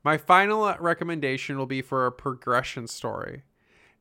[0.03, 3.41] My final recommendation will be for a progression story.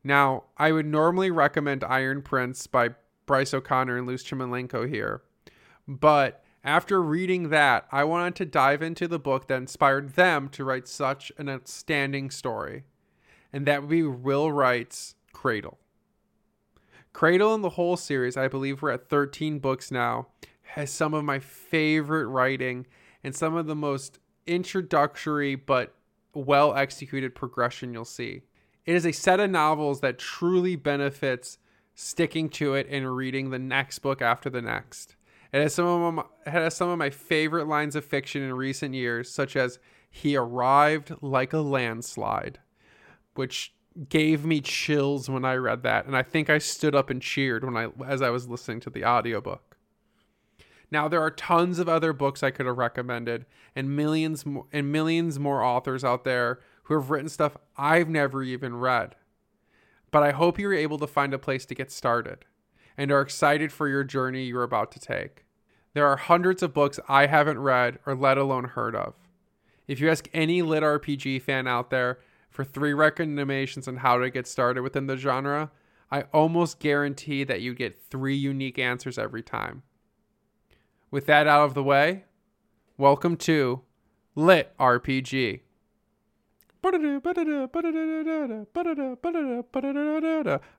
[0.03, 2.91] Now, I would normally recommend Iron Prince by
[3.25, 5.23] Bryce O'Connor and Luke Chmilenko here,
[5.89, 10.65] but after reading that, I wanted to dive into the book that inspired them to
[10.65, 12.85] write such an outstanding story,
[13.53, 15.79] and that would be Will Wight's Cradle.
[17.13, 20.29] Cradle in the whole series, I believe we're at 13 books now,
[20.63, 22.87] has some of my favorite writing
[23.23, 25.95] and some of the most introductory but
[26.35, 28.41] well executed progression you'll see.
[28.87, 31.59] It is a set of novels that truly benefits
[31.95, 35.15] sticking to it and reading the next book after the next.
[35.55, 38.93] It has some of my, has some of my favorite lines of fiction in recent
[38.93, 39.79] years, such as
[40.11, 42.59] "He arrived like a landslide,"
[43.35, 43.73] which
[44.09, 47.65] gave me chills when I read that, and I think I stood up and cheered
[47.65, 49.77] when I as I was listening to the audiobook.
[50.91, 54.91] Now there are tons of other books I could have recommended, and millions more, and
[54.91, 59.15] millions more authors out there who have written stuff I've never even read.
[60.11, 62.45] But I hope you're able to find a place to get started
[62.97, 65.44] and are excited for your journey you're about to take.
[65.95, 69.15] There are hundreds of books I haven't read or let alone heard of.
[69.87, 72.19] If you ask any lit RPG fan out there
[72.51, 75.71] for three recommendations on how to get started within the genre,
[76.11, 79.85] I almost guarantee that you get three unique answers every time.
[81.13, 82.25] With that out of the way,
[82.99, 83.83] welcome to
[84.35, 85.61] Lit RPG.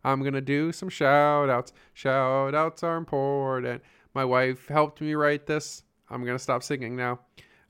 [0.04, 1.71] I'm going to do some shout outs.
[1.93, 3.82] Shout outs are important.
[4.15, 5.84] My wife helped me write this.
[6.10, 7.19] I'm going to stop singing now.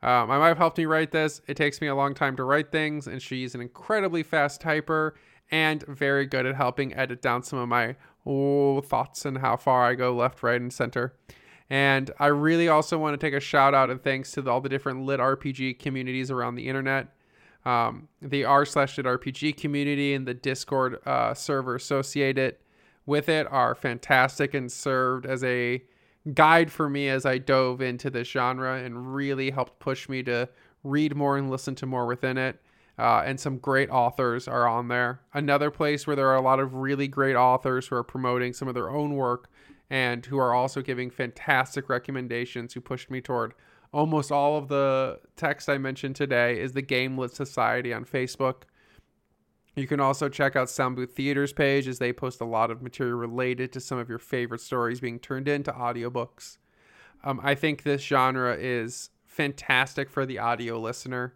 [0.04, 1.42] Uh, my wife helped me write this.
[1.48, 5.14] It takes me a long time to write things, and she's an incredibly fast typer
[5.50, 7.96] and very good at helping edit down some of my
[8.28, 11.16] oh, thoughts and how far I go left, right, and center.
[11.72, 14.62] And I really also want to take a shout out and thanks to the, all
[14.62, 17.08] the different lit RPG communities around the internet.
[17.66, 22.58] Um, the r slash lit RPG community and the Discord uh, server associated
[23.08, 25.82] with it are fantastic and served as a
[26.34, 30.50] guide for me as I dove into this genre and really helped push me to
[30.84, 32.62] read more and listen to more within it.
[32.98, 35.20] Uh, and some great authors are on there.
[35.34, 38.68] Another place where there are a lot of really great authors who are promoting some
[38.68, 39.50] of their own work
[39.90, 43.54] and who are also giving fantastic recommendations who pushed me toward
[43.96, 48.64] almost all of the text I mentioned today is the Game Lit Society on Facebook.
[49.76, 53.18] You can also check out Soundbooth Theater's page as they post a lot of material
[53.18, 56.58] related to some of your favorite stories being turned into audiobooks.
[57.26, 61.34] Um, I think this genre is fantastic for the audio listener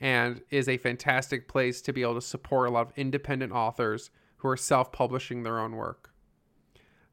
[0.00, 4.10] and is a fantastic place to be able to support a lot of independent authors
[4.38, 6.10] who are self publishing their own work.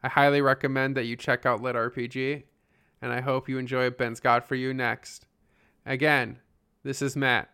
[0.04, 2.44] I highly recommend that you check out Lit RPG,
[3.02, 5.26] and I hope you enjoy Ben's Got for You next.
[5.86, 6.40] Again,
[6.84, 7.50] this is Matt.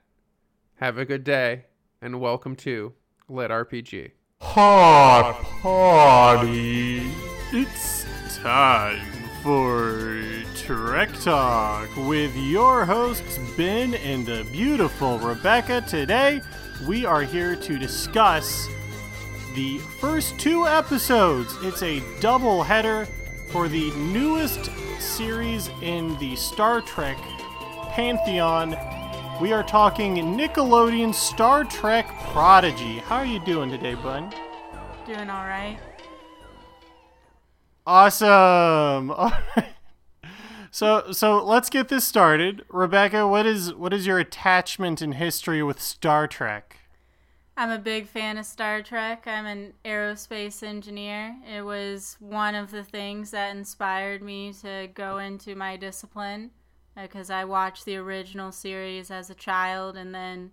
[0.78, 1.66] Have a good day,
[2.02, 2.94] and welcome to
[3.32, 4.12] Lit RPG.
[4.42, 7.10] Hot party.
[7.54, 8.06] It's
[8.40, 9.00] time
[9.42, 10.22] for
[10.58, 15.80] Trek Talk with your hosts Ben and the beautiful Rebecca.
[15.88, 16.42] Today,
[16.86, 18.68] we are here to discuss
[19.56, 21.56] the first two episodes.
[21.62, 23.08] It's a double header
[23.50, 27.18] for the newest series in the Star Trek
[27.92, 28.76] pantheon.
[29.42, 33.00] We are talking Nickelodeon Star Trek Prodigy.
[33.00, 34.36] How are you doing today, bud?
[35.08, 35.80] Doing all right.
[37.88, 38.30] Awesome.
[39.10, 39.66] All right.
[40.70, 42.64] So so let's get this started.
[42.70, 46.78] Rebecca, what is what is your attachment and history with Star Trek?
[47.58, 49.24] I'm a big fan of Star Trek.
[49.26, 51.36] I'm an aerospace engineer.
[51.52, 56.52] It was one of the things that inspired me to go into my discipline
[56.96, 60.52] because I watched the original series as a child and then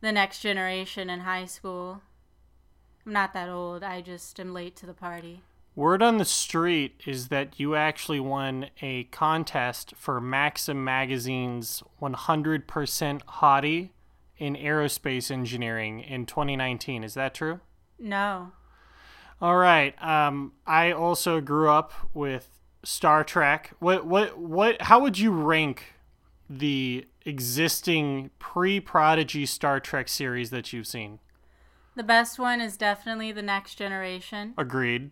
[0.00, 2.02] the next generation in high school.
[3.04, 3.82] I'm not that old.
[3.82, 5.42] I just am late to the party.
[5.74, 12.64] Word on the street is that you actually won a contest for Maxim Magazine's 100%
[13.24, 13.90] Hottie
[14.38, 17.04] in aerospace engineering in 2019.
[17.04, 17.60] Is that true?
[17.98, 18.52] No.
[19.40, 19.94] All right.
[20.02, 22.48] Um, I also grew up with
[22.86, 23.72] Star Trek.
[23.80, 24.80] What what what?
[24.82, 25.94] How would you rank
[26.48, 31.18] the existing pre-Prodigy Star Trek series that you've seen?
[31.96, 34.54] The best one is definitely The Next Generation.
[34.56, 35.10] Agreed.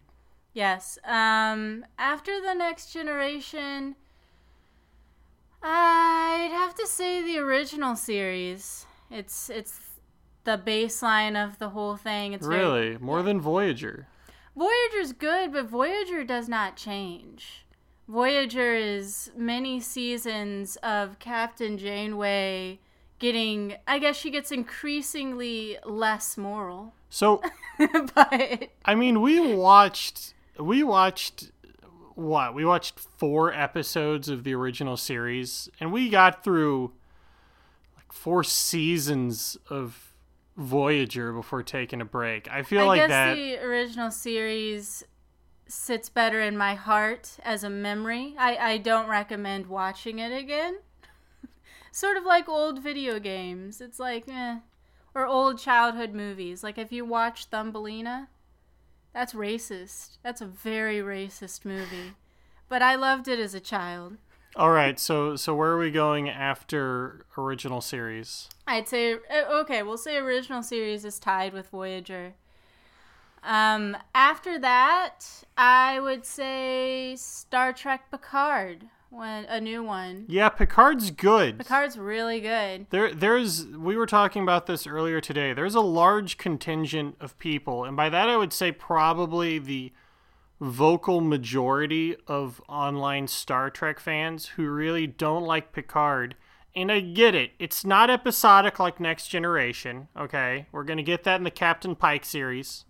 [0.52, 0.98] Yes.
[1.04, 3.96] Um, after The Next Generation,
[5.62, 8.86] I'd have to say the original series.
[9.10, 9.80] It's it's
[10.44, 12.34] the baseline of the whole thing.
[12.34, 14.06] It's very- Really, more than Voyager.
[14.54, 17.63] Voyager's good, but Voyager does not change.
[18.08, 22.78] Voyager is many seasons of Captain Janeway
[23.18, 26.94] getting I guess she gets increasingly less moral.
[27.08, 27.42] So
[27.78, 31.50] but I mean, we watched we watched
[32.14, 32.54] what?
[32.54, 36.92] We watched four episodes of the original series and we got through
[37.96, 40.14] like four seasons of
[40.56, 42.48] Voyager before taking a break.
[42.48, 45.02] I feel I like that the original series
[45.66, 48.34] sits better in my heart as a memory.
[48.38, 50.78] I, I don't recommend watching it again.
[51.92, 53.80] sort of like old video games.
[53.80, 54.58] It's like, eh.
[55.14, 56.62] Or old childhood movies.
[56.62, 58.28] Like if you watch Thumbelina,
[59.12, 60.18] that's racist.
[60.22, 62.14] That's a very racist movie.
[62.68, 64.16] But I loved it as a child.
[64.56, 68.48] All right, so so where are we going after original series?
[68.68, 69.82] I'd say uh, okay.
[69.82, 72.34] We'll say original series is tied with Voyager.
[73.44, 80.24] Um, after that, I would say Star Trek Picard, when a new one.
[80.28, 81.58] Yeah, Picard's good.
[81.58, 82.86] Picard's really good.
[82.90, 83.66] There, there's.
[83.66, 85.52] We were talking about this earlier today.
[85.52, 89.92] There's a large contingent of people, and by that I would say probably the
[90.60, 96.34] vocal majority of online Star Trek fans who really don't like Picard.
[96.76, 97.52] And I get it.
[97.60, 100.66] It's not episodic like Next Generation, okay?
[100.72, 102.84] We're going to get that in the Captain Pike series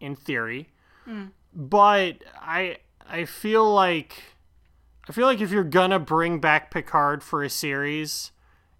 [0.00, 0.68] in theory.
[1.08, 1.30] Mm.
[1.54, 2.78] But I
[3.08, 4.22] I feel like
[5.08, 8.32] I feel like if you're to bring back Picard for a series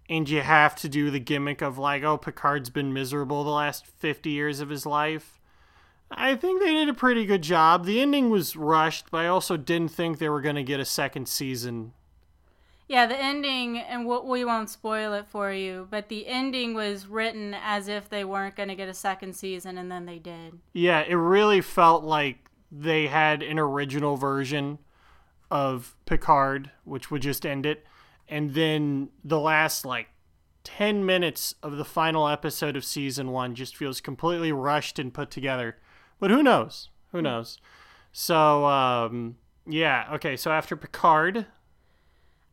[0.09, 3.85] and you have to do the gimmick of like, oh, Picard's been miserable the last
[3.85, 5.39] 50 years of his life,
[6.09, 7.85] I think they did a pretty good job.
[7.85, 10.85] The ending was rushed, but I also didn't think they were going to get a
[10.85, 11.93] second season.
[12.91, 17.53] Yeah, the ending, and we won't spoil it for you, but the ending was written
[17.53, 20.59] as if they weren't going to get a second season, and then they did.
[20.73, 24.77] Yeah, it really felt like they had an original version
[25.49, 27.85] of Picard, which would just end it.
[28.27, 30.09] And then the last, like,
[30.65, 35.31] 10 minutes of the final episode of season one just feels completely rushed and put
[35.31, 35.77] together.
[36.19, 36.89] But who knows?
[37.13, 37.57] Who knows?
[38.11, 41.45] So, um, yeah, okay, so after Picard,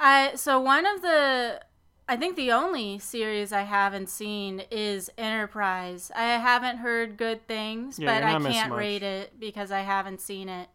[0.00, 1.60] I so one of the
[2.08, 6.10] I think the only series I haven't seen is Enterprise.
[6.16, 10.48] I haven't heard good things, Yeah, but I can't rate it because I haven't seen
[10.48, 10.68] it.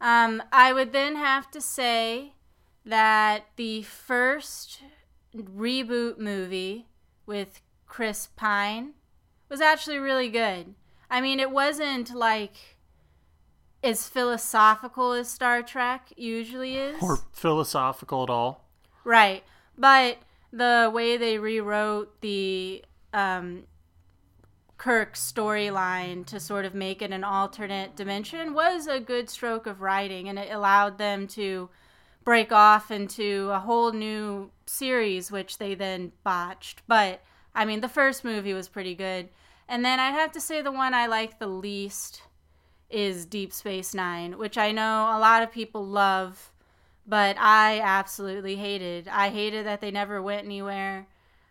[0.00, 2.32] Um, I would then have to say
[2.84, 4.82] that the first
[5.36, 6.88] reboot movie
[7.24, 8.94] with Chris Pine
[9.48, 10.74] was actually really good.
[11.10, 12.77] I mean, it wasn't like
[13.88, 17.02] as philosophical as Star Trek usually is.
[17.02, 18.68] or philosophical at all.
[19.04, 19.42] Right.
[19.76, 20.18] But
[20.52, 23.64] the way they rewrote the um,
[24.76, 29.80] Kirk storyline to sort of make it an alternate dimension was a good stroke of
[29.80, 31.70] writing, and it allowed them to
[32.24, 36.82] break off into a whole new series, which they then botched.
[36.86, 37.22] But
[37.54, 39.30] I mean, the first movie was pretty good.
[39.68, 42.22] And then I'd have to say the one I like the least
[42.90, 46.52] is Deep Space Nine, which I know a lot of people love
[47.08, 49.08] but I absolutely hated.
[49.08, 51.08] I hated that they never went anywhere.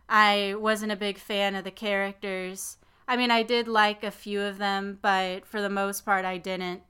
[0.08, 2.78] I wasn't a big fan of the characters.
[3.08, 6.38] I mean, I did like a few of them, but for the most part, I
[6.38, 6.84] didn't.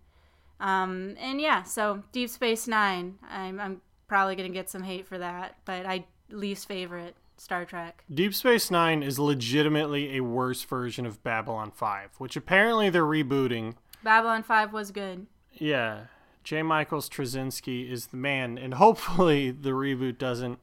[0.59, 3.17] Um, and yeah, so Deep Space Nine.
[3.29, 8.03] I'm, I'm probably gonna get some hate for that, but I least favorite Star Trek.
[8.13, 13.75] Deep Space Nine is legitimately a worse version of Babylon 5, which apparently they're rebooting.
[14.03, 15.27] Babylon Five was good.
[15.53, 16.05] Yeah,
[16.43, 16.61] J.
[16.63, 20.59] Michaels Straczynski is the man, and hopefully the reboot doesn't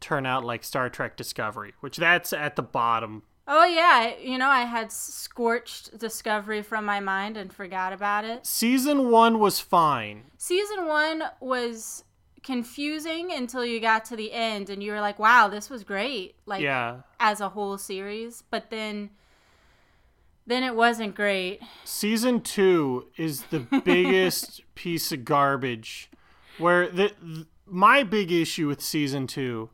[0.00, 3.22] turn out like Star Trek Discovery, which that's at the bottom.
[3.52, 8.46] Oh yeah, you know I had scorched Discovery from my mind and forgot about it.
[8.46, 10.24] Season one was fine.
[10.38, 12.04] season one was
[12.42, 16.34] confusing until you got to the end and you were like wow this was great
[16.46, 17.00] like Yeah.
[17.18, 19.10] as a whole series but then
[20.50, 26.10] then it wasn't great Season two is the biggest piece of garbage.
[26.58, 29.70] Where the, th my big issue with season two,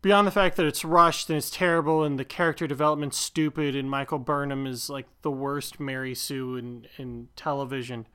[0.00, 3.90] beyond the fact that it's rushed and it's terrible and the character development's stupid and
[3.90, 8.06] Michael Burnham is like the worst Mary Sue in in television,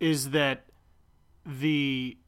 [0.00, 0.64] is that
[1.46, 2.18] the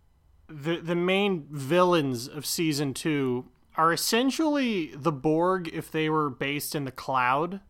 [0.49, 3.47] the the main villains of season two
[3.77, 7.61] are essentially the Borg if they were based in the cloud.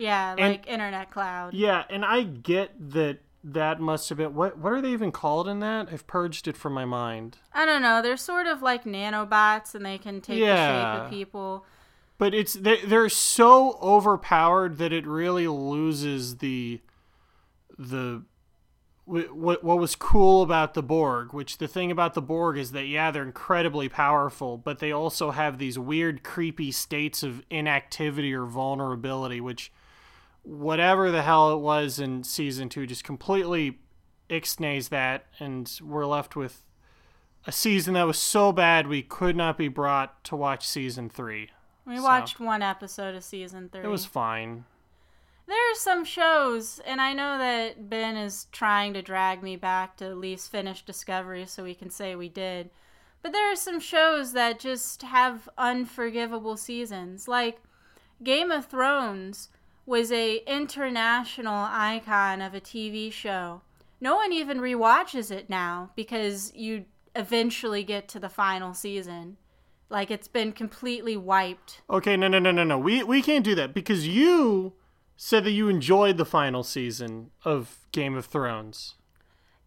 [0.00, 4.58] Yeah And- like internet cloud Yeah, and I get that that must have been what
[4.58, 5.88] what are they even called in that?
[5.92, 7.38] I've purged it from my mind.
[7.54, 11.10] i don't know they're sort of like nanobots and they can take the shape of
[11.10, 11.64] people
[12.18, 16.80] But it's they they're so overpowered that it really loses the
[17.78, 18.22] the
[19.06, 22.84] what what was cool about the Borg, which the thing about the Borg is that
[22.86, 28.44] yeah, they're incredibly powerful, but they also have these weird creepy states of inactivity or
[28.44, 29.72] vulnerability which
[30.42, 33.78] whatever the hell it was in season 2 just completely
[34.28, 36.62] ixnays that and we're left with
[37.46, 41.50] a season that was so bad we could not be brought to watch season 3.
[41.86, 44.64] we So- watched one episode of season three It was fine.
[45.46, 49.96] There are some shows, and I know that Ben is trying to drag me back
[49.96, 52.70] to at least finish Discovery so we can say we did.
[53.20, 57.26] But there are some shows that just have unforgivable seasons.
[57.26, 57.60] Like
[58.22, 59.48] Game of Thrones
[59.90, 63.60] was a international icon of a TV show.
[64.00, 66.84] No one even rewatches it now because you
[67.16, 69.36] eventually get to the final season.
[69.88, 71.82] Like it's been completely wiped.
[71.90, 72.78] Okay, no, no, no, no, no.
[72.78, 74.74] We we can't do that because you
[75.16, 78.94] said that you enjoyed the final season of Game of Thrones.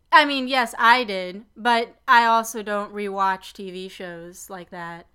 [0.09, 5.07] I mean, yes, I did, but I also don't rewatch TV shows like that.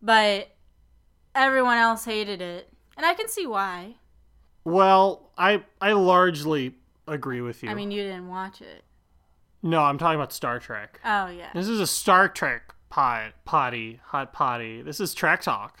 [0.00, 0.56] But
[1.34, 3.96] everyone else hated it, and I can see why.
[4.66, 6.74] Well, I I largely
[7.06, 7.70] agree with you.
[7.70, 8.82] I mean, you didn't watch it.
[9.62, 11.00] no, I'm talking about Star Trek.
[11.04, 14.82] Oh yeah, This is a Star Trek pot potty hot potty.
[14.82, 15.78] This is Trek talk.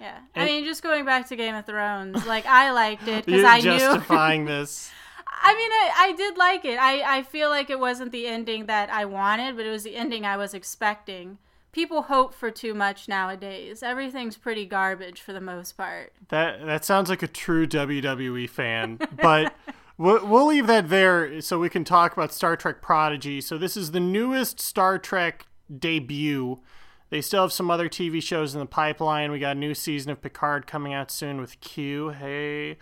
[0.00, 0.18] yeah.
[0.36, 3.58] I mean, just going back to Game of Thrones, like I liked it because I
[3.58, 3.64] knew.
[3.78, 4.92] justifying this.
[5.26, 6.78] I mean, I, I did like it.
[6.78, 9.96] I, I feel like it wasn't the ending that I wanted, but it was the
[9.96, 11.38] ending I was expecting.
[11.72, 13.82] People hope for too much nowadays.
[13.82, 16.12] Everything's pretty garbage for the most part.
[16.28, 19.54] That that sounds like a true WWE fan, but
[19.96, 23.40] we'll, we'll leave that there so we can talk about Star Trek Prodigy.
[23.40, 25.46] So this is the newest Star Trek
[25.78, 26.60] debut.
[27.08, 29.32] They still have some other TV shows in the pipeline.
[29.32, 32.10] We got a new season of Picard coming out soon with Q.
[32.10, 32.76] Hey,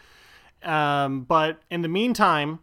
[0.62, 2.60] um, but in the meantime,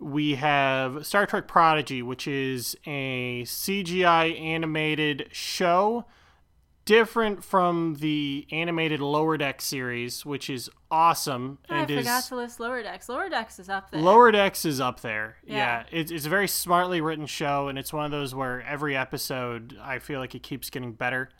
[0.00, 6.06] we have Star Trek Prodigy, which is a CGI animated show
[6.86, 11.58] different from the animated Lower Deck series, which is awesome.
[11.68, 13.08] I and forgot is to list Lower Decks.
[13.08, 14.00] Lower Decks is up there.
[14.00, 15.36] Lower Decks is up there.
[15.46, 15.84] Yeah, Yeah.
[15.92, 19.76] It's, it's a very smartly written show, and it's one of those where every episode
[19.80, 21.30] I feel like it keeps getting better.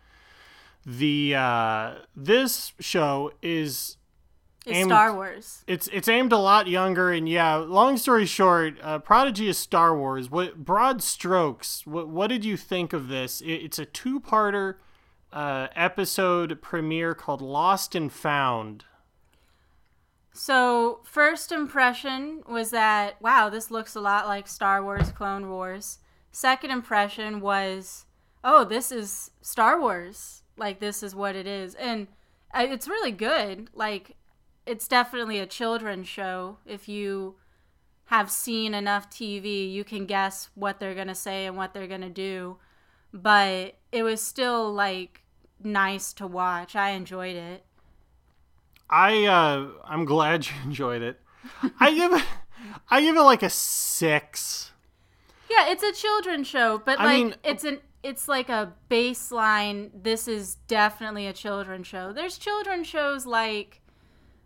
[0.87, 3.97] The uh, this show is
[4.67, 5.65] It's aimed- Star Wars.
[5.67, 7.55] it's it's aimed a lot younger, and yeah.
[7.57, 10.31] Long story short, uh, Prodigy is Star Wars.
[10.31, 11.87] What broad strokes?
[11.87, 13.41] What what did you think of this?
[13.41, 14.75] It, it's a two parter
[15.33, 18.85] uh, episode premiere called Lost and Found.
[20.33, 25.99] So, first impression was that, wow, this looks a lot like Star Wars Clone Wars.
[26.31, 28.07] Second impression was,
[28.45, 30.43] oh, this is Star Wars.
[30.57, 31.75] Like, this is what it is.
[31.75, 32.07] And
[32.55, 33.71] uh, it's really good.
[33.75, 34.17] Like,
[34.67, 36.59] it's definitely a children's show.
[36.67, 37.37] If you
[38.07, 41.87] have seen enough TV, you can guess what they're going to say and what they're
[41.87, 42.57] going to do.
[43.13, 45.23] But it was still, like,
[45.63, 46.77] nice to watch.
[46.77, 47.65] I enjoyed it.
[48.89, 51.21] I uh, I'm glad you enjoyed it.
[51.79, 52.25] I give it
[52.91, 54.73] I give it like a six.
[55.49, 59.91] Yeah, it's a children's show, but I like mean- it's an it's like a baseline.
[59.95, 62.13] This is definitely a children's show.
[62.13, 63.81] There's children's shows like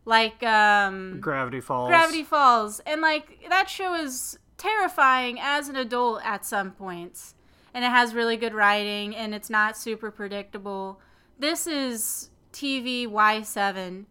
[0.04, 1.88] like um Gravity Falls.
[1.88, 7.34] Gravity Falls, and like that show is terrifying as an adult at some points,
[7.72, 11.00] and it has really good writing, and it's not super predictable.
[11.38, 14.06] This is TV Y seven,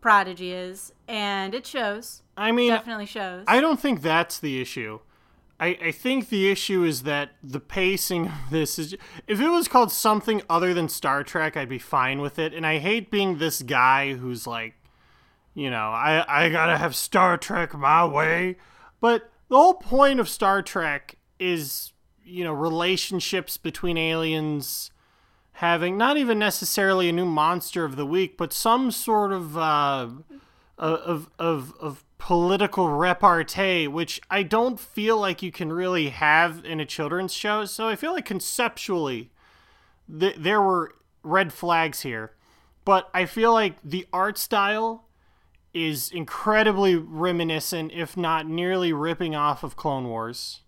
[0.00, 2.22] Prodigy is, and it shows.
[2.36, 3.44] I mean, Definitely shows.
[3.48, 5.00] I don't think that's the issue.
[5.60, 8.94] I, I think the issue is that the pacing of this is.
[9.26, 12.54] If it was called something other than Star Trek, I'd be fine with it.
[12.54, 14.74] And I hate being this guy who's like,
[15.58, 18.58] you know, I, I gotta have Star Trek my way.
[19.00, 21.92] But the whole point of Star Trek is,
[22.24, 24.92] you know, relationships between aliens
[25.54, 30.08] having not even necessarily a new monster of the week, but some sort of uh,
[30.78, 36.78] of of of political repartee, which I don't feel like you can really have in
[36.78, 37.64] a children's show.
[37.64, 39.32] So I feel like conceptually,
[40.08, 40.94] th- there were
[41.24, 42.36] red flags here,
[42.84, 45.07] but I feel like the art style
[45.74, 50.62] is incredibly reminiscent, if not nearly ripping off of Clone Wars,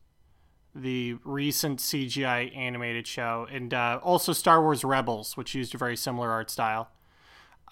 [0.75, 5.97] the recent CGI animated show, and uh, also Star Wars Rebels, which used a very
[5.97, 6.91] similar art style.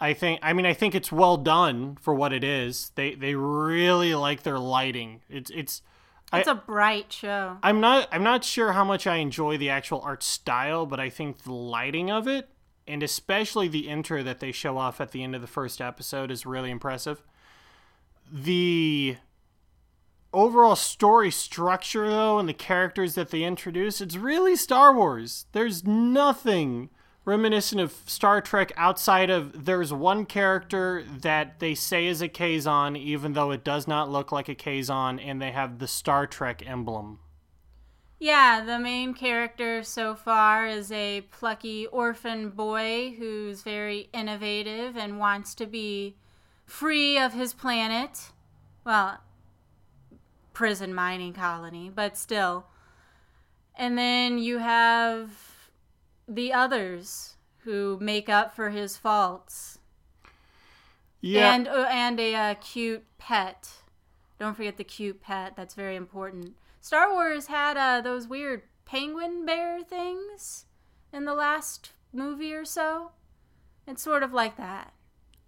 [0.01, 2.93] I think I mean I think it's well done for what it is.
[2.95, 5.23] They they really like their lighting.
[5.29, 5.83] It's it's
[6.33, 7.57] it's a bright show.
[7.63, 11.11] I'm not I'm not sure how much I enjoy the actual art style, but I
[11.11, 12.49] think the lighting of it
[12.89, 16.31] and especially the intro that they show off at the end of the first episode
[16.31, 17.23] is really impressive.
[18.33, 19.17] The
[20.33, 25.47] overall story structure though and the characters that they introduce, it's really Star Wars.
[25.53, 26.91] There's nothing
[27.25, 32.97] reminiscent of Star Trek outside of there's one character that they say is a Kazon,
[32.97, 36.63] even though it does not look like a Kazon, and they have the Star Trek
[36.67, 37.19] emblem.
[38.19, 45.21] Yeah, the main character so far is a plucky orphan boy who's very innovative and
[45.21, 46.17] wants to be
[46.67, 48.33] free of his planet.
[48.85, 49.19] Well,
[50.53, 52.67] prison mining colony, but still.
[53.77, 55.31] And then you have
[56.27, 59.79] the others who make up for his faults.
[61.21, 61.55] Yeah.
[61.55, 63.69] And uh, and a uh, cute pet.
[64.41, 65.55] Don't forget the cute pet.
[65.57, 66.57] That's very important.
[66.81, 70.67] Star Wars had uh, those weird penguin bear things
[71.13, 73.13] in the last movie or so.
[73.87, 74.93] It's sort of like that.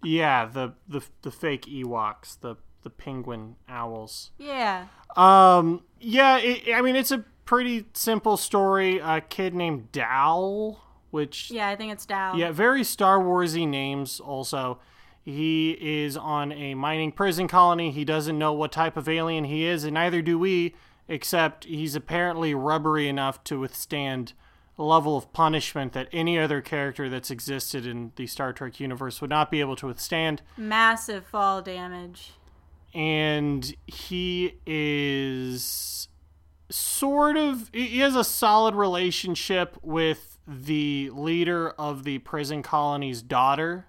[0.03, 4.31] yeah, the, the the fake Ewoks, the the penguin owls.
[4.39, 4.87] Yeah.
[5.15, 8.97] Um, yeah, it, I mean it's a pretty simple story.
[8.99, 12.35] A kid named Dal, which Yeah, I think it's Dow.
[12.35, 14.79] Yeah, very Star Warsy names also.
[15.23, 17.91] He is on a mining prison colony.
[17.91, 20.73] He doesn't know what type of alien he is, and neither do we,
[21.11, 24.33] except he's apparently rubbery enough to withstand
[24.77, 29.19] a level of punishment that any other character that's existed in the Star Trek universe
[29.21, 30.41] would not be able to withstand.
[30.57, 32.31] Massive fall damage.
[32.93, 36.07] And he is
[36.69, 43.87] sort of he has a solid relationship with the leader of the prison colony's daughter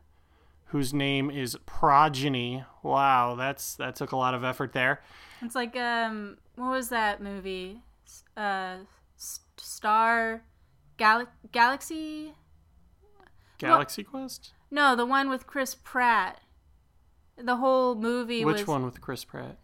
[0.67, 5.01] whose name is progeny wow that's that took a lot of effort there
[5.43, 7.83] It's like um, what was that movie?
[8.37, 8.79] Uh,
[9.17, 10.43] Star,
[10.97, 12.35] Gal- Galaxy.
[13.59, 16.41] galaxy quest No, the one with Chris Pratt.
[17.39, 19.59] The whole movie which was one with chris pratt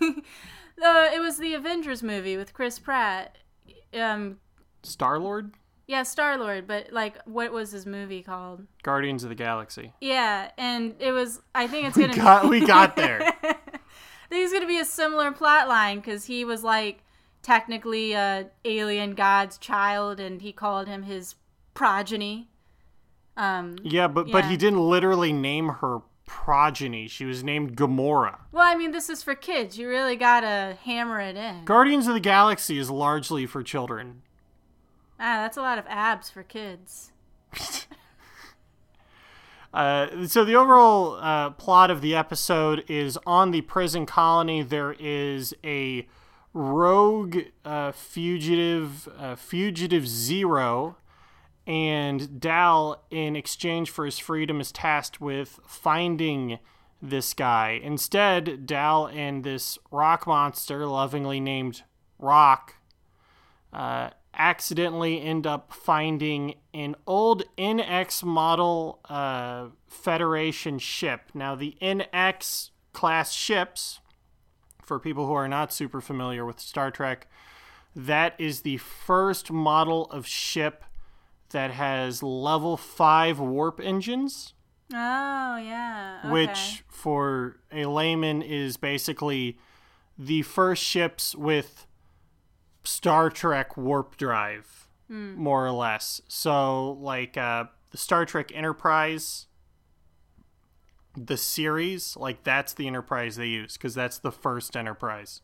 [0.00, 3.38] Uh, it was the Avengers movie with Chris Pratt.
[3.94, 4.38] Um,
[4.82, 5.52] star lord
[5.86, 8.66] yeah, Star Lord, but like, what was his movie called?
[8.82, 11.40] guardians of the galaxy Yeah, and it was.
[11.54, 12.16] I think it's we gonna.
[12.16, 13.30] got we got there
[14.32, 17.02] think it's gonna be a similar plot line because he was like
[17.42, 21.34] technically a alien god's child, and he called him his
[21.74, 22.48] progeny.
[23.36, 28.64] Um, yeah but but he didn't literally name her progeny she was named gamora well,
[28.66, 29.78] I mean, this is for kids.
[29.78, 31.64] You really gotta hammer it in.
[31.64, 34.22] guardians of the galaxy is largely for children
[35.24, 37.12] Ah, that's a lot of abs for kids.
[39.72, 44.62] Uh, so the overall uh, plot of the episode is on the prison colony.
[44.62, 46.06] There is a
[46.52, 50.96] rogue uh, fugitive, uh, fugitive zero,
[51.66, 56.58] and Dal, in exchange for his freedom, is tasked with finding
[57.00, 57.80] this guy.
[57.82, 61.82] Instead, Dal and this rock monster, lovingly named
[62.18, 62.76] Rock,
[63.72, 71.30] uh, accidentally end up finding an old NX model uh, Federation ship.
[71.34, 74.00] Now, the NX class ships,
[74.82, 77.28] for people who are not super familiar with Star Trek,
[77.94, 80.84] that is the first model of ship
[81.50, 84.54] that has level 5 warp engines
[84.94, 86.20] Oh yeah.
[86.24, 86.32] Okay.
[86.32, 89.58] which for a layman is basically
[90.18, 91.86] the first ships with
[92.84, 94.88] Star Trek warp drive,
[95.36, 96.20] more or less.
[96.28, 99.46] So, like uh, the Star Trek Enterprise,
[101.16, 105.40] the series, like that's the Enterprise they use because that's the first Enterprise.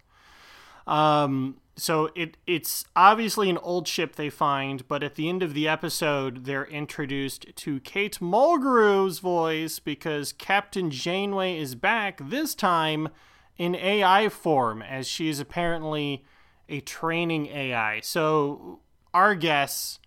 [0.86, 5.55] Um, so it it's obviously an old ship they find, but at the end of
[5.55, 13.11] the episode, they're introduced to Kate Mulgrew's voice because Captain Janeway is back this time
[13.59, 16.24] in AI form, as she is apparently
[16.68, 18.00] a training AI.
[18.00, 18.80] So
[19.14, 19.98] our guess,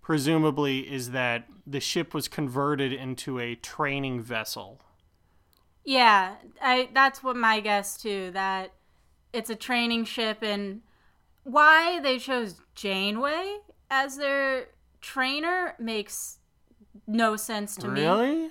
[0.00, 4.80] presumably, is that the ship was converted into a training vessel.
[5.84, 8.30] Yeah, I that's what my guess too.
[8.32, 8.72] That
[9.32, 10.80] it's a training ship, and
[11.42, 13.58] why they chose Janeway
[13.90, 14.68] as their
[15.00, 16.38] trainer makes
[17.06, 18.00] no sense to me.
[18.02, 18.50] Really?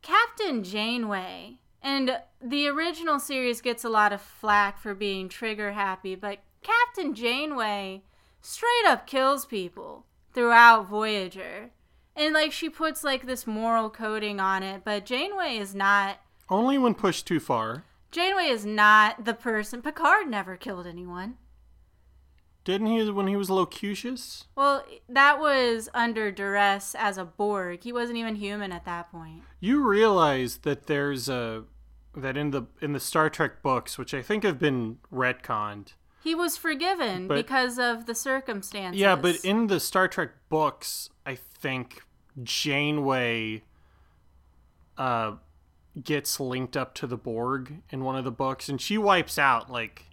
[0.00, 6.14] Captain Janeway, and the original series gets a lot of flack for being trigger happy,
[6.14, 8.02] but Captain Janeway
[8.40, 11.70] straight up kills people throughout Voyager.
[12.16, 16.78] And like she puts like this moral coding on it, but Janeway is not Only
[16.78, 17.84] when pushed too far.
[18.10, 19.82] Janeway is not the person.
[19.82, 21.36] Picard never killed anyone.
[22.64, 24.46] Didn't he when he was Locutus?
[24.56, 27.82] Well, that was under duress as a Borg.
[27.82, 29.42] He wasn't even human at that point.
[29.60, 31.64] You realize that there's a
[32.16, 35.94] that in the in the Star Trek books, which I think have been retconned.
[36.24, 38.98] He was forgiven But- because of the circumstances.
[38.98, 42.02] Yeah, but in the Star Trek books, I think
[42.42, 43.62] Janeway
[44.96, 45.34] uh
[46.02, 49.70] gets linked up to the Borg in one of the books and she wipes out
[49.70, 50.06] like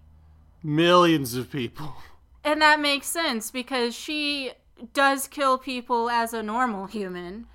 [0.61, 1.95] millions of people.
[2.43, 4.51] and that makes sense because she
[4.93, 7.47] does kill people as a normal human.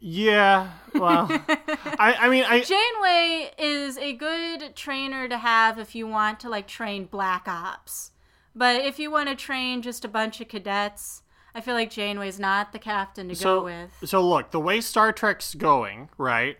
[0.00, 6.06] Yeah, well, I I mean I Janeway is a good trainer to have if you
[6.06, 8.10] want to like train black ops.
[8.54, 11.22] But if you want to train just a bunch of cadets,
[11.54, 14.08] I feel like Janeway's not the captain to so, go with.
[14.08, 16.56] So look, the way Star Trek's going, right,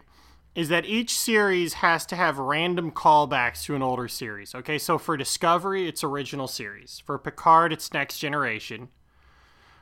[0.55, 4.55] is that each series has to have random callbacks to an older series.
[4.55, 7.03] Okay, so for Discovery, it's original series.
[7.05, 8.89] For Picard, it's Next Generation.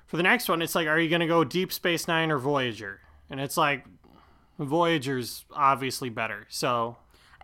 [0.07, 2.39] For the next one, it's like, are you going to go Deep Space Nine or
[2.39, 3.01] Voyager?
[3.33, 3.87] And it's like,
[4.59, 6.47] Voyager's obviously better.
[6.51, 6.99] So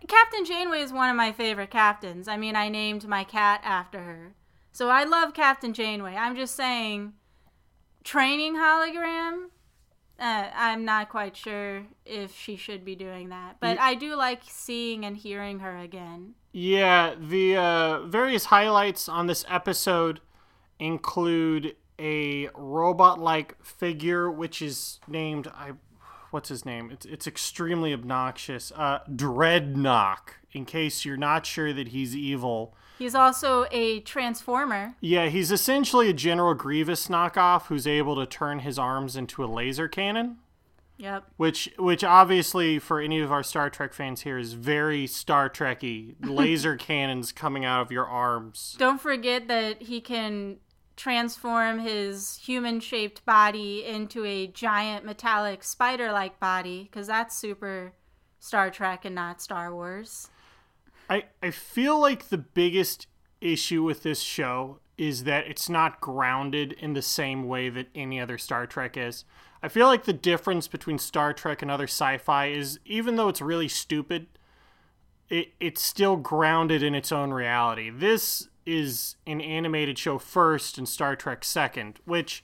[0.07, 2.27] Captain Janeway is one of my favorite captains.
[2.27, 4.35] I mean, I named my cat after her.
[4.71, 6.15] So I love Captain Janeway.
[6.15, 7.13] I'm just saying,
[8.03, 9.47] training hologram,
[10.19, 13.57] uh, I'm not quite sure if she should be doing that.
[13.59, 16.35] But I do like seeing and hearing her again.
[16.51, 20.21] Yeah, the uh, various highlights on this episode
[20.77, 25.71] include a robot-like figure, which is named I,
[26.31, 26.89] what's his name?
[26.91, 28.71] It's it's extremely obnoxious.
[28.75, 30.19] Uh, Drednok.
[30.51, 34.95] In case you're not sure that he's evil, He's also a transformer.
[34.99, 39.45] yeah, he's essentially a General Grievous knockoff who's able to turn his arms into a
[39.45, 40.37] laser cannon.
[40.97, 41.23] Yep.
[41.37, 46.15] Which, which obviously for any of our Star Trek fans here is very Star Trekky.
[46.27, 48.75] Laser cannons coming out of your arms.
[48.77, 50.57] Don't forget that he can
[50.99, 57.93] transform his human shaped body into a giant metallic spider like body, because that's super
[58.39, 60.29] Star Trek and not Star Wars.
[61.09, 63.07] I, I feel like the biggest
[63.39, 68.19] issue with this show is that it's not grounded in the same way that any
[68.19, 69.23] other Star Trek is.
[69.63, 73.41] I feel like the difference between Star Trek and other sci-fi is even though it's
[73.41, 74.27] really stupid,
[75.29, 77.89] it it's still grounded in its own reality.
[77.89, 82.43] This is an animated show first and Star Trek second, which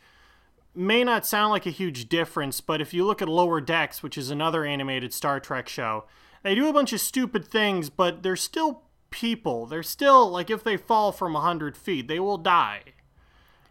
[0.73, 4.17] may not sound like a huge difference, but if you look at Lower Decks, which
[4.17, 6.05] is another animated Star Trek show,
[6.43, 9.65] they do a bunch of stupid things, but they're still people.
[9.65, 12.81] They're still like if they fall from a hundred feet, they will die.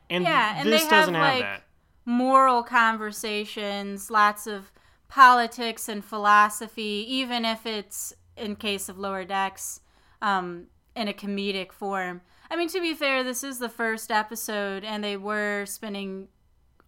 [0.08, 1.62] And Yeah, and this they have, doesn't have like, that.
[2.04, 4.72] moral conversations, lots of
[5.08, 9.80] politics and philosophy, even if it's in case of lower decks,
[10.22, 12.22] um, in a comedic form.
[12.50, 16.28] I mean, to be fair, this is the first episode, and they were spending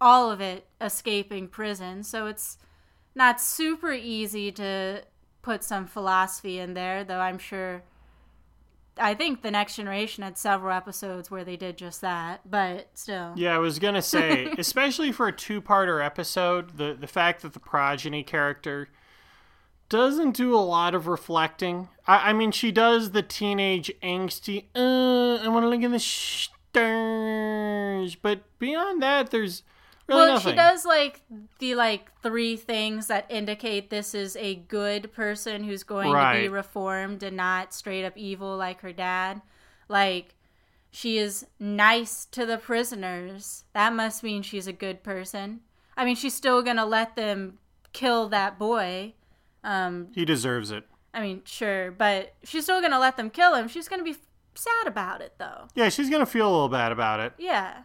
[0.00, 2.58] all of it escaping prison, so it's
[3.14, 5.02] not super easy to
[5.42, 7.82] put some philosophy in there, though I'm sure.
[8.98, 13.32] I think the next generation had several episodes where they did just that, but still.
[13.36, 17.60] Yeah, I was gonna say, especially for a two-parter episode, the the fact that the
[17.60, 18.88] progeny character
[19.88, 21.88] doesn't do a lot of reflecting.
[22.06, 24.64] I, I mean, she does the teenage angsty.
[24.74, 26.54] Uh, I want to look in the stars,
[28.16, 29.62] but beyond that, there's
[30.08, 30.52] really well, nothing.
[30.52, 31.22] she does like
[31.58, 36.48] the like three things that indicate this is a good person who's going to be
[36.48, 39.42] reformed and not straight up evil like her dad.
[39.88, 40.34] Like
[40.90, 43.64] she is nice to the prisoners.
[43.74, 45.60] That must mean she's a good person.
[45.96, 47.58] I mean, she's still going to let them
[47.92, 49.14] kill that boy.
[49.66, 50.84] Um, He deserves it.
[51.12, 53.68] I mean, sure, but she's still going to let them kill him.
[53.68, 54.16] She's going to be
[54.58, 55.68] sad about it though.
[55.74, 57.34] Yeah, she's gonna feel a little bad about it.
[57.38, 57.82] Yeah.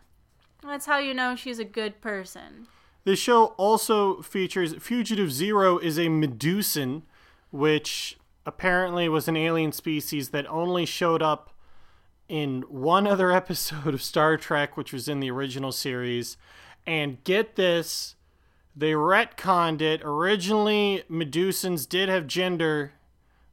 [0.63, 2.67] That's how you know she's a good person.
[3.03, 7.01] This show also features Fugitive Zero is a Medusan,
[7.49, 11.51] which apparently was an alien species that only showed up
[12.29, 16.37] in one other episode of Star Trek, which was in the original series.
[16.85, 18.15] And get this,
[18.75, 20.01] they retconned it.
[20.03, 22.93] Originally, Medusans did have gender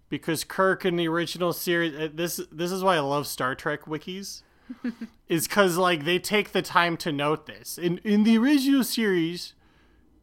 [0.09, 1.95] because Kirk in the original series.
[1.95, 4.43] uh, This this is why I love Star Trek wikis
[5.29, 7.79] is because like they take the time to note this.
[7.79, 9.55] In in the original series,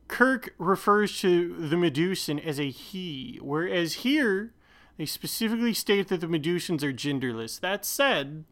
[0.07, 4.53] Kirk refers to the Medusan as a he, whereas here
[4.97, 7.59] they specifically state that the Medusans are genderless.
[7.59, 8.45] That said,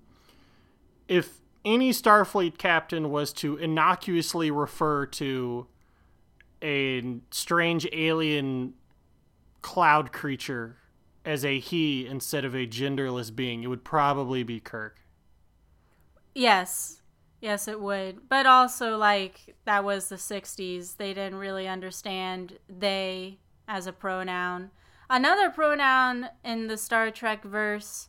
[1.08, 5.68] if any Starfleet captain was to innocuously refer to
[6.64, 8.74] a strange alien
[9.61, 10.78] cloud creature
[11.26, 14.97] as a he instead of a genderless being, it would probably be Kirk.
[16.34, 17.01] Yes.
[17.39, 18.30] Yes, it would.
[18.30, 20.95] But also, like, that was the 60s.
[20.95, 24.72] They didn't really understand they as a pronoun.
[25.09, 28.07] Another pronoun in the Star Trek verse,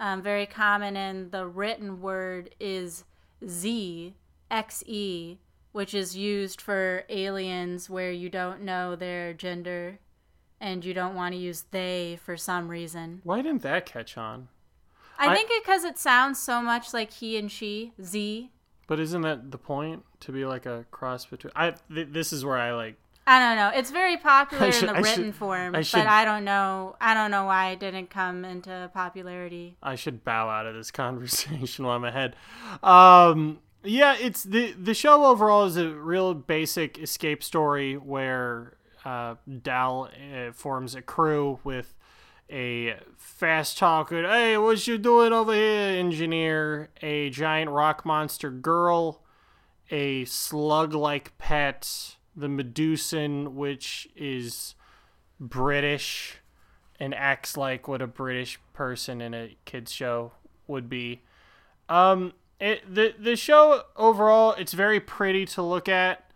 [0.00, 3.04] um, very common in the written word, is
[3.46, 4.14] Z,
[4.50, 5.38] XE,
[5.72, 9.98] which is used for aliens where you don't know their gender
[10.60, 13.20] and you don't want to use they for some reason.
[13.24, 14.48] Why didn't that catch on?
[15.18, 18.50] I, I- think because it sounds so much like he and she, Z.
[18.86, 21.52] But isn't that the point to be like a cross between?
[21.56, 22.96] I th- this is where I like.
[23.26, 23.78] I don't know.
[23.78, 26.44] It's very popular should- in the I written should- form, I should- but I don't
[26.44, 26.96] know.
[27.00, 29.76] I don't know why it didn't come into popularity.
[29.82, 32.34] I should bow out of this conversation while I'm ahead.
[32.82, 39.34] Um, Yeah, it's the the show overall is a real basic escape story where uh,
[39.62, 41.94] Dal uh, forms a crew with
[42.48, 46.90] a fast talking, hey, what you doing over here, engineer?
[47.00, 49.22] A giant rock monster girl,
[49.90, 54.74] a slug like pet, the Medusan, which is
[55.40, 56.38] British
[57.00, 60.32] and acts like what a British person in a kids show
[60.68, 61.22] would be.
[61.88, 66.30] Um, it the the show overall, it's very pretty to look at.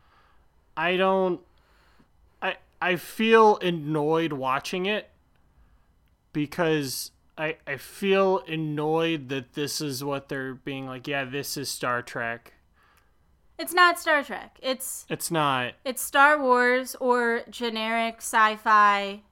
[0.77, 1.41] I don't,
[2.43, 5.09] I I feel annoyed watching it
[6.33, 11.07] because I I feel annoyed that this is what they're being like.
[11.07, 12.55] Yeah, this is Star Trek.
[13.59, 14.59] It's not Star Trek.
[14.61, 15.75] It's It's not.
[15.85, 19.23] it's Star Wars or generic sci-fi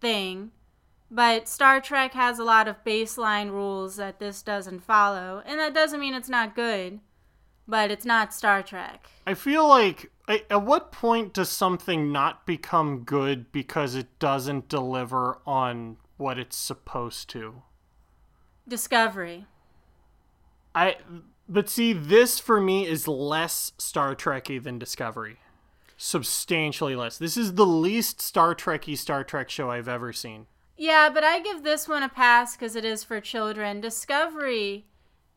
[0.00, 0.50] thing.
[1.10, 5.74] But Star Trek has a lot of baseline rules that this doesn't follow, and that
[5.74, 7.00] doesn't mean it's not good,
[7.66, 9.08] but it's not Star Trek.
[9.26, 14.68] I feel like I- at what point does something not become good because it doesn't
[14.68, 17.62] deliver on what it's supposed to?
[18.68, 19.46] Discovery.
[20.72, 20.98] I
[21.48, 25.40] but see this for me is less Star Trekky than Discovery.
[25.96, 27.18] Substantially less.
[27.18, 30.46] This is the least Star Trekky Star Trek show I've ever seen.
[30.80, 33.82] Yeah, but I give this one a pass because it is for children.
[33.82, 34.86] Discovery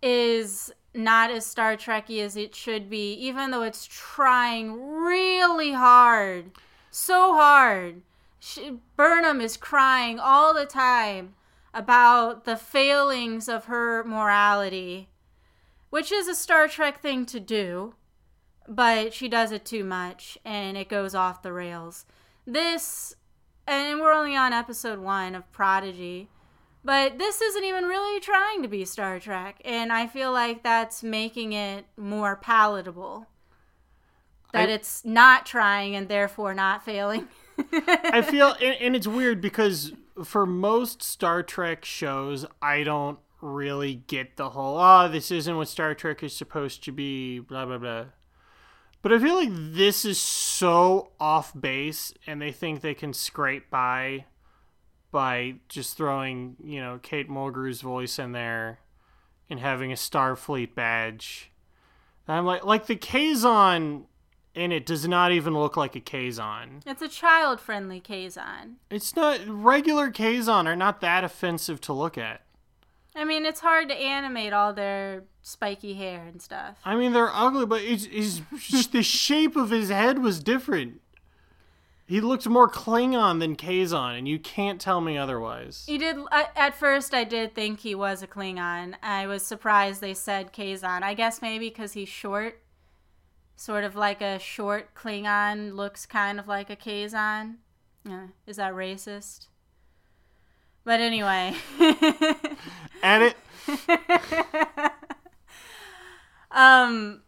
[0.01, 6.51] is not as Star Trekky as it should be, even though it's trying really hard.
[6.91, 8.03] So hard.
[8.39, 11.35] She, Burnham is crying all the time
[11.73, 15.09] about the failings of her morality,
[15.89, 17.95] which is a Star Trek thing to do,
[18.65, 22.05] but she does it too much and it goes off the rails.
[22.47, 23.17] This
[23.67, 26.29] and we're only on episode one of Prodigy.
[26.85, 31.01] But this isn't even really trying to be Star Trek, and I feel like that's
[31.01, 33.27] making it more palatable.
[34.51, 37.27] That I- it's not trying and therefore not failing.
[37.73, 39.93] I feel and, and it's weird because
[40.23, 45.67] for most Star Trek shows I don't really get the whole oh this isn't what
[45.67, 48.05] Star Trek is supposed to be blah blah blah.
[49.03, 53.69] But I feel like this is so off base and they think they can scrape
[53.69, 54.25] by
[55.11, 58.79] by just throwing, you know, Kate Mulgrew's voice in there
[59.49, 61.51] and having a Starfleet badge.
[62.27, 64.05] And I'm like like the Kazon
[64.55, 66.81] in it does not even look like a Kazon.
[66.85, 68.75] it's a child friendly Kazon.
[68.89, 72.41] It's not regular Kazon are not that offensive to look at.
[73.15, 76.77] I mean, it's hard to animate all their spiky hair and stuff.
[76.83, 81.01] I mean, they're ugly, but it's, it's the shape of his head was different.
[82.05, 85.85] He looked more Klingon than Kazon, and you can't tell me otherwise.
[85.87, 86.17] He did.
[86.31, 88.95] I- At first, I did think he was a Klingon.
[89.01, 91.01] I was surprised they said Kazon.
[91.03, 92.59] I guess maybe because he's short.
[93.55, 97.55] Sort of like a short Klingon looks kind of like a Kazon.
[98.05, 99.47] Yeah, is that racist?
[100.83, 101.55] But anyway.
[103.01, 103.37] And it,
[106.53, 107.21] um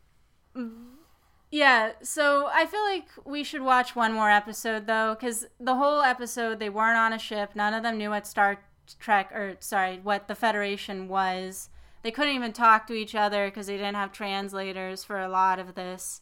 [1.51, 6.01] yeah so i feel like we should watch one more episode though because the whole
[6.01, 7.51] episode they weren't on a ship.
[7.55, 8.59] None of them knew what star
[8.99, 11.69] trek or sorry what the federation was.
[12.03, 15.59] They couldn't even talk to each other because they didn't have translators for a lot
[15.59, 16.21] of this.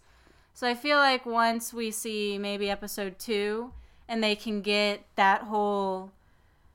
[0.54, 3.74] So i feel like once we see maybe episode two
[4.08, 6.12] and they can get that whole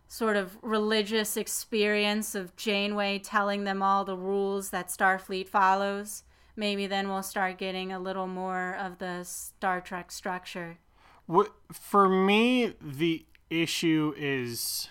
[0.08, 6.24] sort of religious experience of Janeway telling them all the rules that Starfleet follows,
[6.56, 10.78] maybe then we'll start getting a little more of the Star Trek structure.
[11.26, 14.88] what, for me, the issue is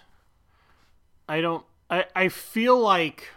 [1.27, 1.65] I don't.
[1.89, 3.29] I, I feel like.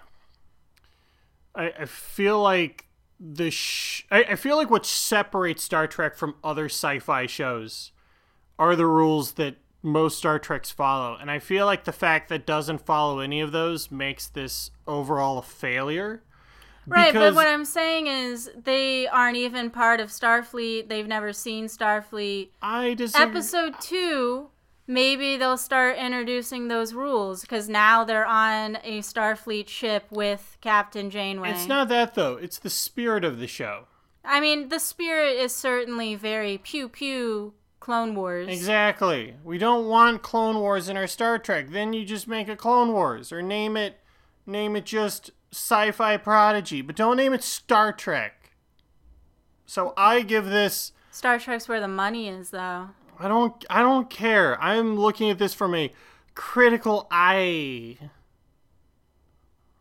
[1.55, 2.87] I, I feel like
[3.19, 7.91] the sh- I, I feel like what separates Star Trek from other sci-fi shows
[8.59, 12.47] are the rules that most Star Treks follow, and I feel like the fact that
[12.47, 16.23] doesn't follow any of those makes this overall a failure.
[16.87, 20.89] Right, but what I'm saying is they aren't even part of Starfleet.
[20.89, 22.49] They've never seen Starfleet.
[22.61, 23.31] I disagree.
[23.31, 24.49] Episode 2,
[24.87, 31.11] maybe they'll start introducing those rules because now they're on a Starfleet ship with Captain
[31.11, 31.51] Janeway.
[31.53, 32.37] It's not that though.
[32.37, 33.85] It's the spirit of the show.
[34.25, 38.49] I mean, the spirit is certainly very pew pew Clone Wars.
[38.49, 39.35] Exactly.
[39.43, 41.71] We don't want Clone Wars in our Star Trek.
[41.71, 43.99] Then you just make a Clone Wars or name it
[44.47, 48.53] name it just Sci-Fi Prodigy, but don't name it Star Trek.
[49.67, 52.91] So I give this Star Trek's where the money is, though.
[53.19, 54.61] I don't I don't care.
[54.63, 55.91] I'm looking at this from a
[56.35, 57.99] critical eye.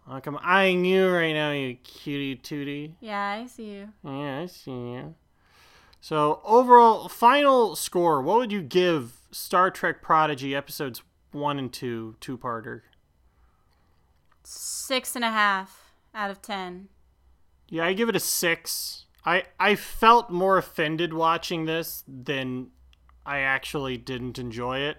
[0.08, 2.94] Like I'm eyeing you right now, you cutie tootie.
[3.00, 3.90] Yeah, I see you.
[4.04, 5.16] Yeah, I see you.
[6.02, 8.22] So overall, final score.
[8.22, 12.82] What would you give Star Trek Prodigy episodes one and two, two-parter?
[14.44, 16.88] Six and a half out of ten.
[17.68, 19.06] Yeah, I give it a six.
[19.26, 22.70] I I felt more offended watching this than
[23.26, 24.98] I actually didn't enjoy it.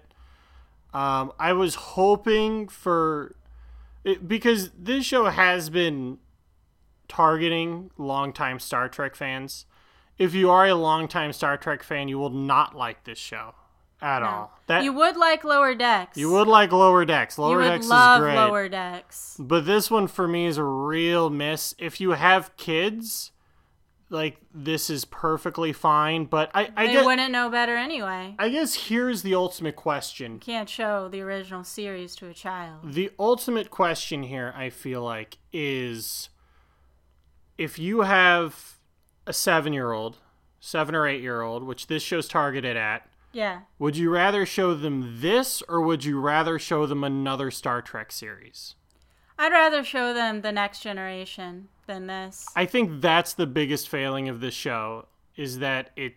[0.93, 3.35] Um, I was hoping for
[4.03, 6.19] it, because this show has been
[7.07, 9.65] targeting longtime Star Trek fans.
[10.21, 13.55] If you are a longtime Star Trek fan, you will not like this show
[13.99, 14.55] at all.
[14.67, 16.15] That you would like Lower Decks.
[16.15, 17.39] you would like Lower Decks.
[17.39, 18.35] You Lower Decks is great.
[18.35, 19.35] Lower Decks.
[19.39, 21.73] But this one for me is a real miss.
[21.79, 23.31] If you have kids,
[24.11, 26.25] like this is perfectly fine.
[26.25, 28.35] But I, I They guess, wouldn't know better anyway.
[28.37, 30.37] I guess here's the ultimate question.
[30.37, 32.93] Can't show the original series to a child.
[32.93, 36.29] The ultimate question here, I feel like, is
[37.57, 38.77] if you have
[39.27, 40.17] a seven year old,
[40.59, 43.61] seven or eight year old, which this show's targeted at, Yeah.
[43.79, 48.11] would you rather show them this or would you rather show them another Star Trek
[48.11, 48.75] series?
[49.37, 52.47] I'd rather show them the next generation than this.
[52.55, 56.15] I think that's the biggest failing of this show is that it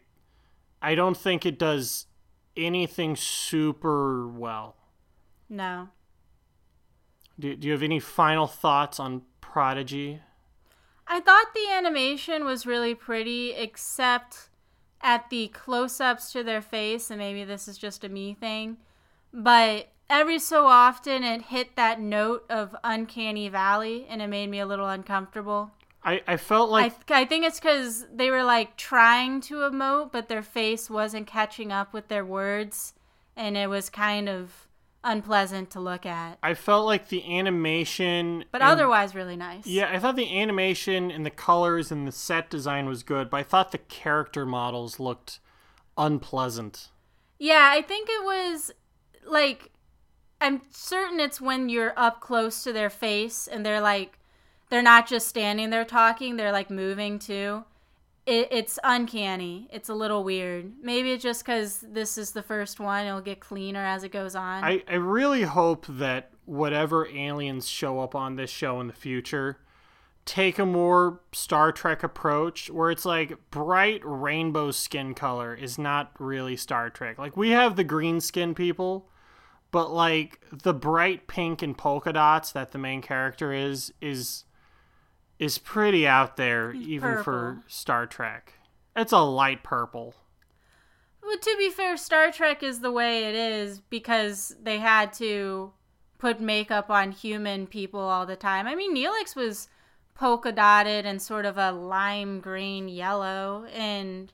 [0.83, 2.07] I don't think it does
[2.57, 4.77] anything super well.
[5.49, 5.89] No.
[7.41, 10.21] Do, do you have any final thoughts on Prodigy?
[11.07, 14.49] I thought the animation was really pretty, except
[15.01, 18.79] at the close ups to their face, and maybe this is just a me thing,
[19.33, 24.61] but every so often it hit that note of Uncanny Valley, and it made me
[24.61, 25.73] a little uncomfortable.
[26.03, 29.57] I, I felt like I, th- I think it's because they were like trying to
[29.57, 32.95] emote, but their face wasn't catching up with their words,
[33.37, 34.64] and it was kind of
[35.05, 36.39] unpleasant to look at.
[36.43, 39.67] I felt like the animation But and- otherwise, really nice.
[39.67, 43.37] Yeah, I thought the animation and the colors and the set design was good, but
[43.39, 45.39] I thought the character models looked
[45.97, 46.89] unpleasant.
[47.39, 48.71] Yeah, I think it was
[49.27, 49.71] like
[50.41, 54.19] I'm certain it's when you're up close to their face and they're like
[54.71, 57.65] they're not just standing there talking, they're like moving too.
[58.27, 59.69] It, it's uncanny.
[59.73, 60.73] It's a little weird.
[60.83, 63.07] Maybe it's just because this is the first one.
[63.07, 64.65] It'll get cleaner as it goes on.
[64.65, 69.59] I, I really hope that whatever aliens show up on this show in the future
[70.25, 76.13] take a more Star Trek approach where it's like bright rainbow skin color is not
[76.19, 77.19] really Star Trek.
[77.19, 79.09] Like we have the green skin people,
[79.71, 84.45] but like the bright pink and polka dots that the main character is is
[85.39, 87.63] is pretty out there even for.
[87.67, 88.55] Star Trek.
[88.97, 90.15] It's a light purple.
[91.23, 95.73] Well, to be fair, Star Trek is the way it is because they had to
[96.19, 98.67] put makeup on human people all the time.
[98.67, 99.69] I mean, Neelix was
[100.15, 104.33] polka dotted and sort of a lime green yellow, and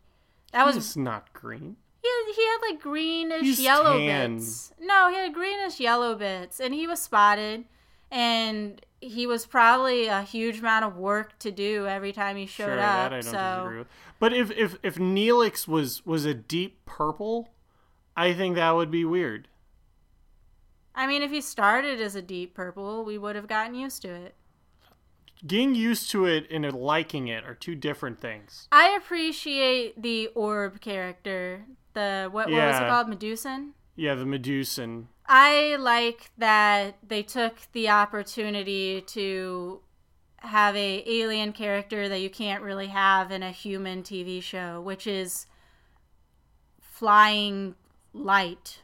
[0.52, 1.76] that was not green.
[2.02, 4.36] he had, he had like greenish He's yellow tan.
[4.36, 4.72] bits.
[4.80, 7.64] No, he had greenish yellow bits, and he was spotted,
[8.10, 12.66] and he was probably a huge amount of work to do every time he showed
[12.66, 12.78] sure, up.
[12.78, 13.86] that I don't so disagree with.
[14.18, 17.48] But if if if Neelix was was a deep purple,
[18.16, 19.48] I think that would be weird.
[20.94, 24.08] I mean, if he started as a deep purple, we would have gotten used to
[24.08, 24.34] it.
[25.46, 28.68] Getting used to it and liking it are two different things.
[28.70, 31.64] I appreciate the orb character.
[31.94, 33.08] The what, what was it called?
[33.08, 33.70] Medusan.
[33.96, 35.06] Yeah, the Medusan.
[35.32, 39.80] I like that they took the opportunity to
[40.38, 45.06] have a alien character that you can't really have in a human TV show, which
[45.06, 45.46] is
[46.80, 47.76] flying
[48.12, 48.80] light.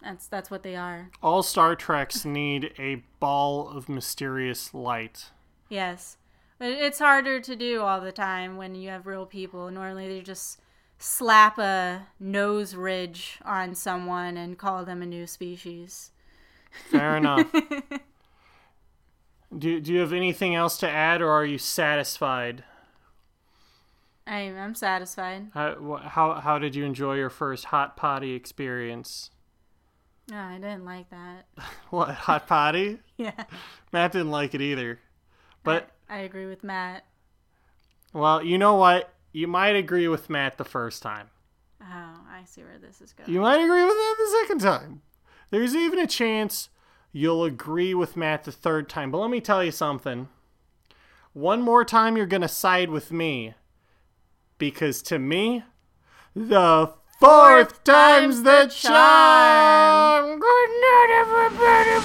[0.00, 1.10] That's that's what they are.
[1.22, 5.26] All Star Treks need a ball of mysterious light.
[5.68, 6.16] Yes.
[6.58, 9.70] But it's harder to do all the time when you have real people.
[9.70, 10.58] Normally they just
[10.98, 16.10] slap a nose ridge on someone and call them a new species.
[16.90, 17.46] Fair enough.
[19.56, 22.64] Do, do you have anything else to add, or are you satisfied?
[24.26, 25.48] I, I'm satisfied.
[25.54, 29.30] How, how, how did you enjoy your first hot potty experience?
[30.28, 31.46] No, I didn't like that.
[31.90, 32.98] What, hot potty?
[33.16, 33.44] Yeah.
[33.92, 34.98] Matt didn't like it either.
[35.62, 37.04] But, I agree with Matt.
[38.12, 39.10] well, you know what?
[39.36, 41.28] You might agree with Matt the first time.
[41.82, 43.30] Oh, I see where this is going.
[43.30, 45.02] You might agree with that the second time.
[45.50, 46.70] There's even a chance
[47.12, 49.10] you'll agree with Matt the third time.
[49.10, 50.30] But let me tell you something.
[51.34, 53.52] One more time, you're going to side with me.
[54.56, 55.64] Because to me,
[56.34, 60.40] the fourth time's the charm.
[60.40, 62.00] Good night, everybody.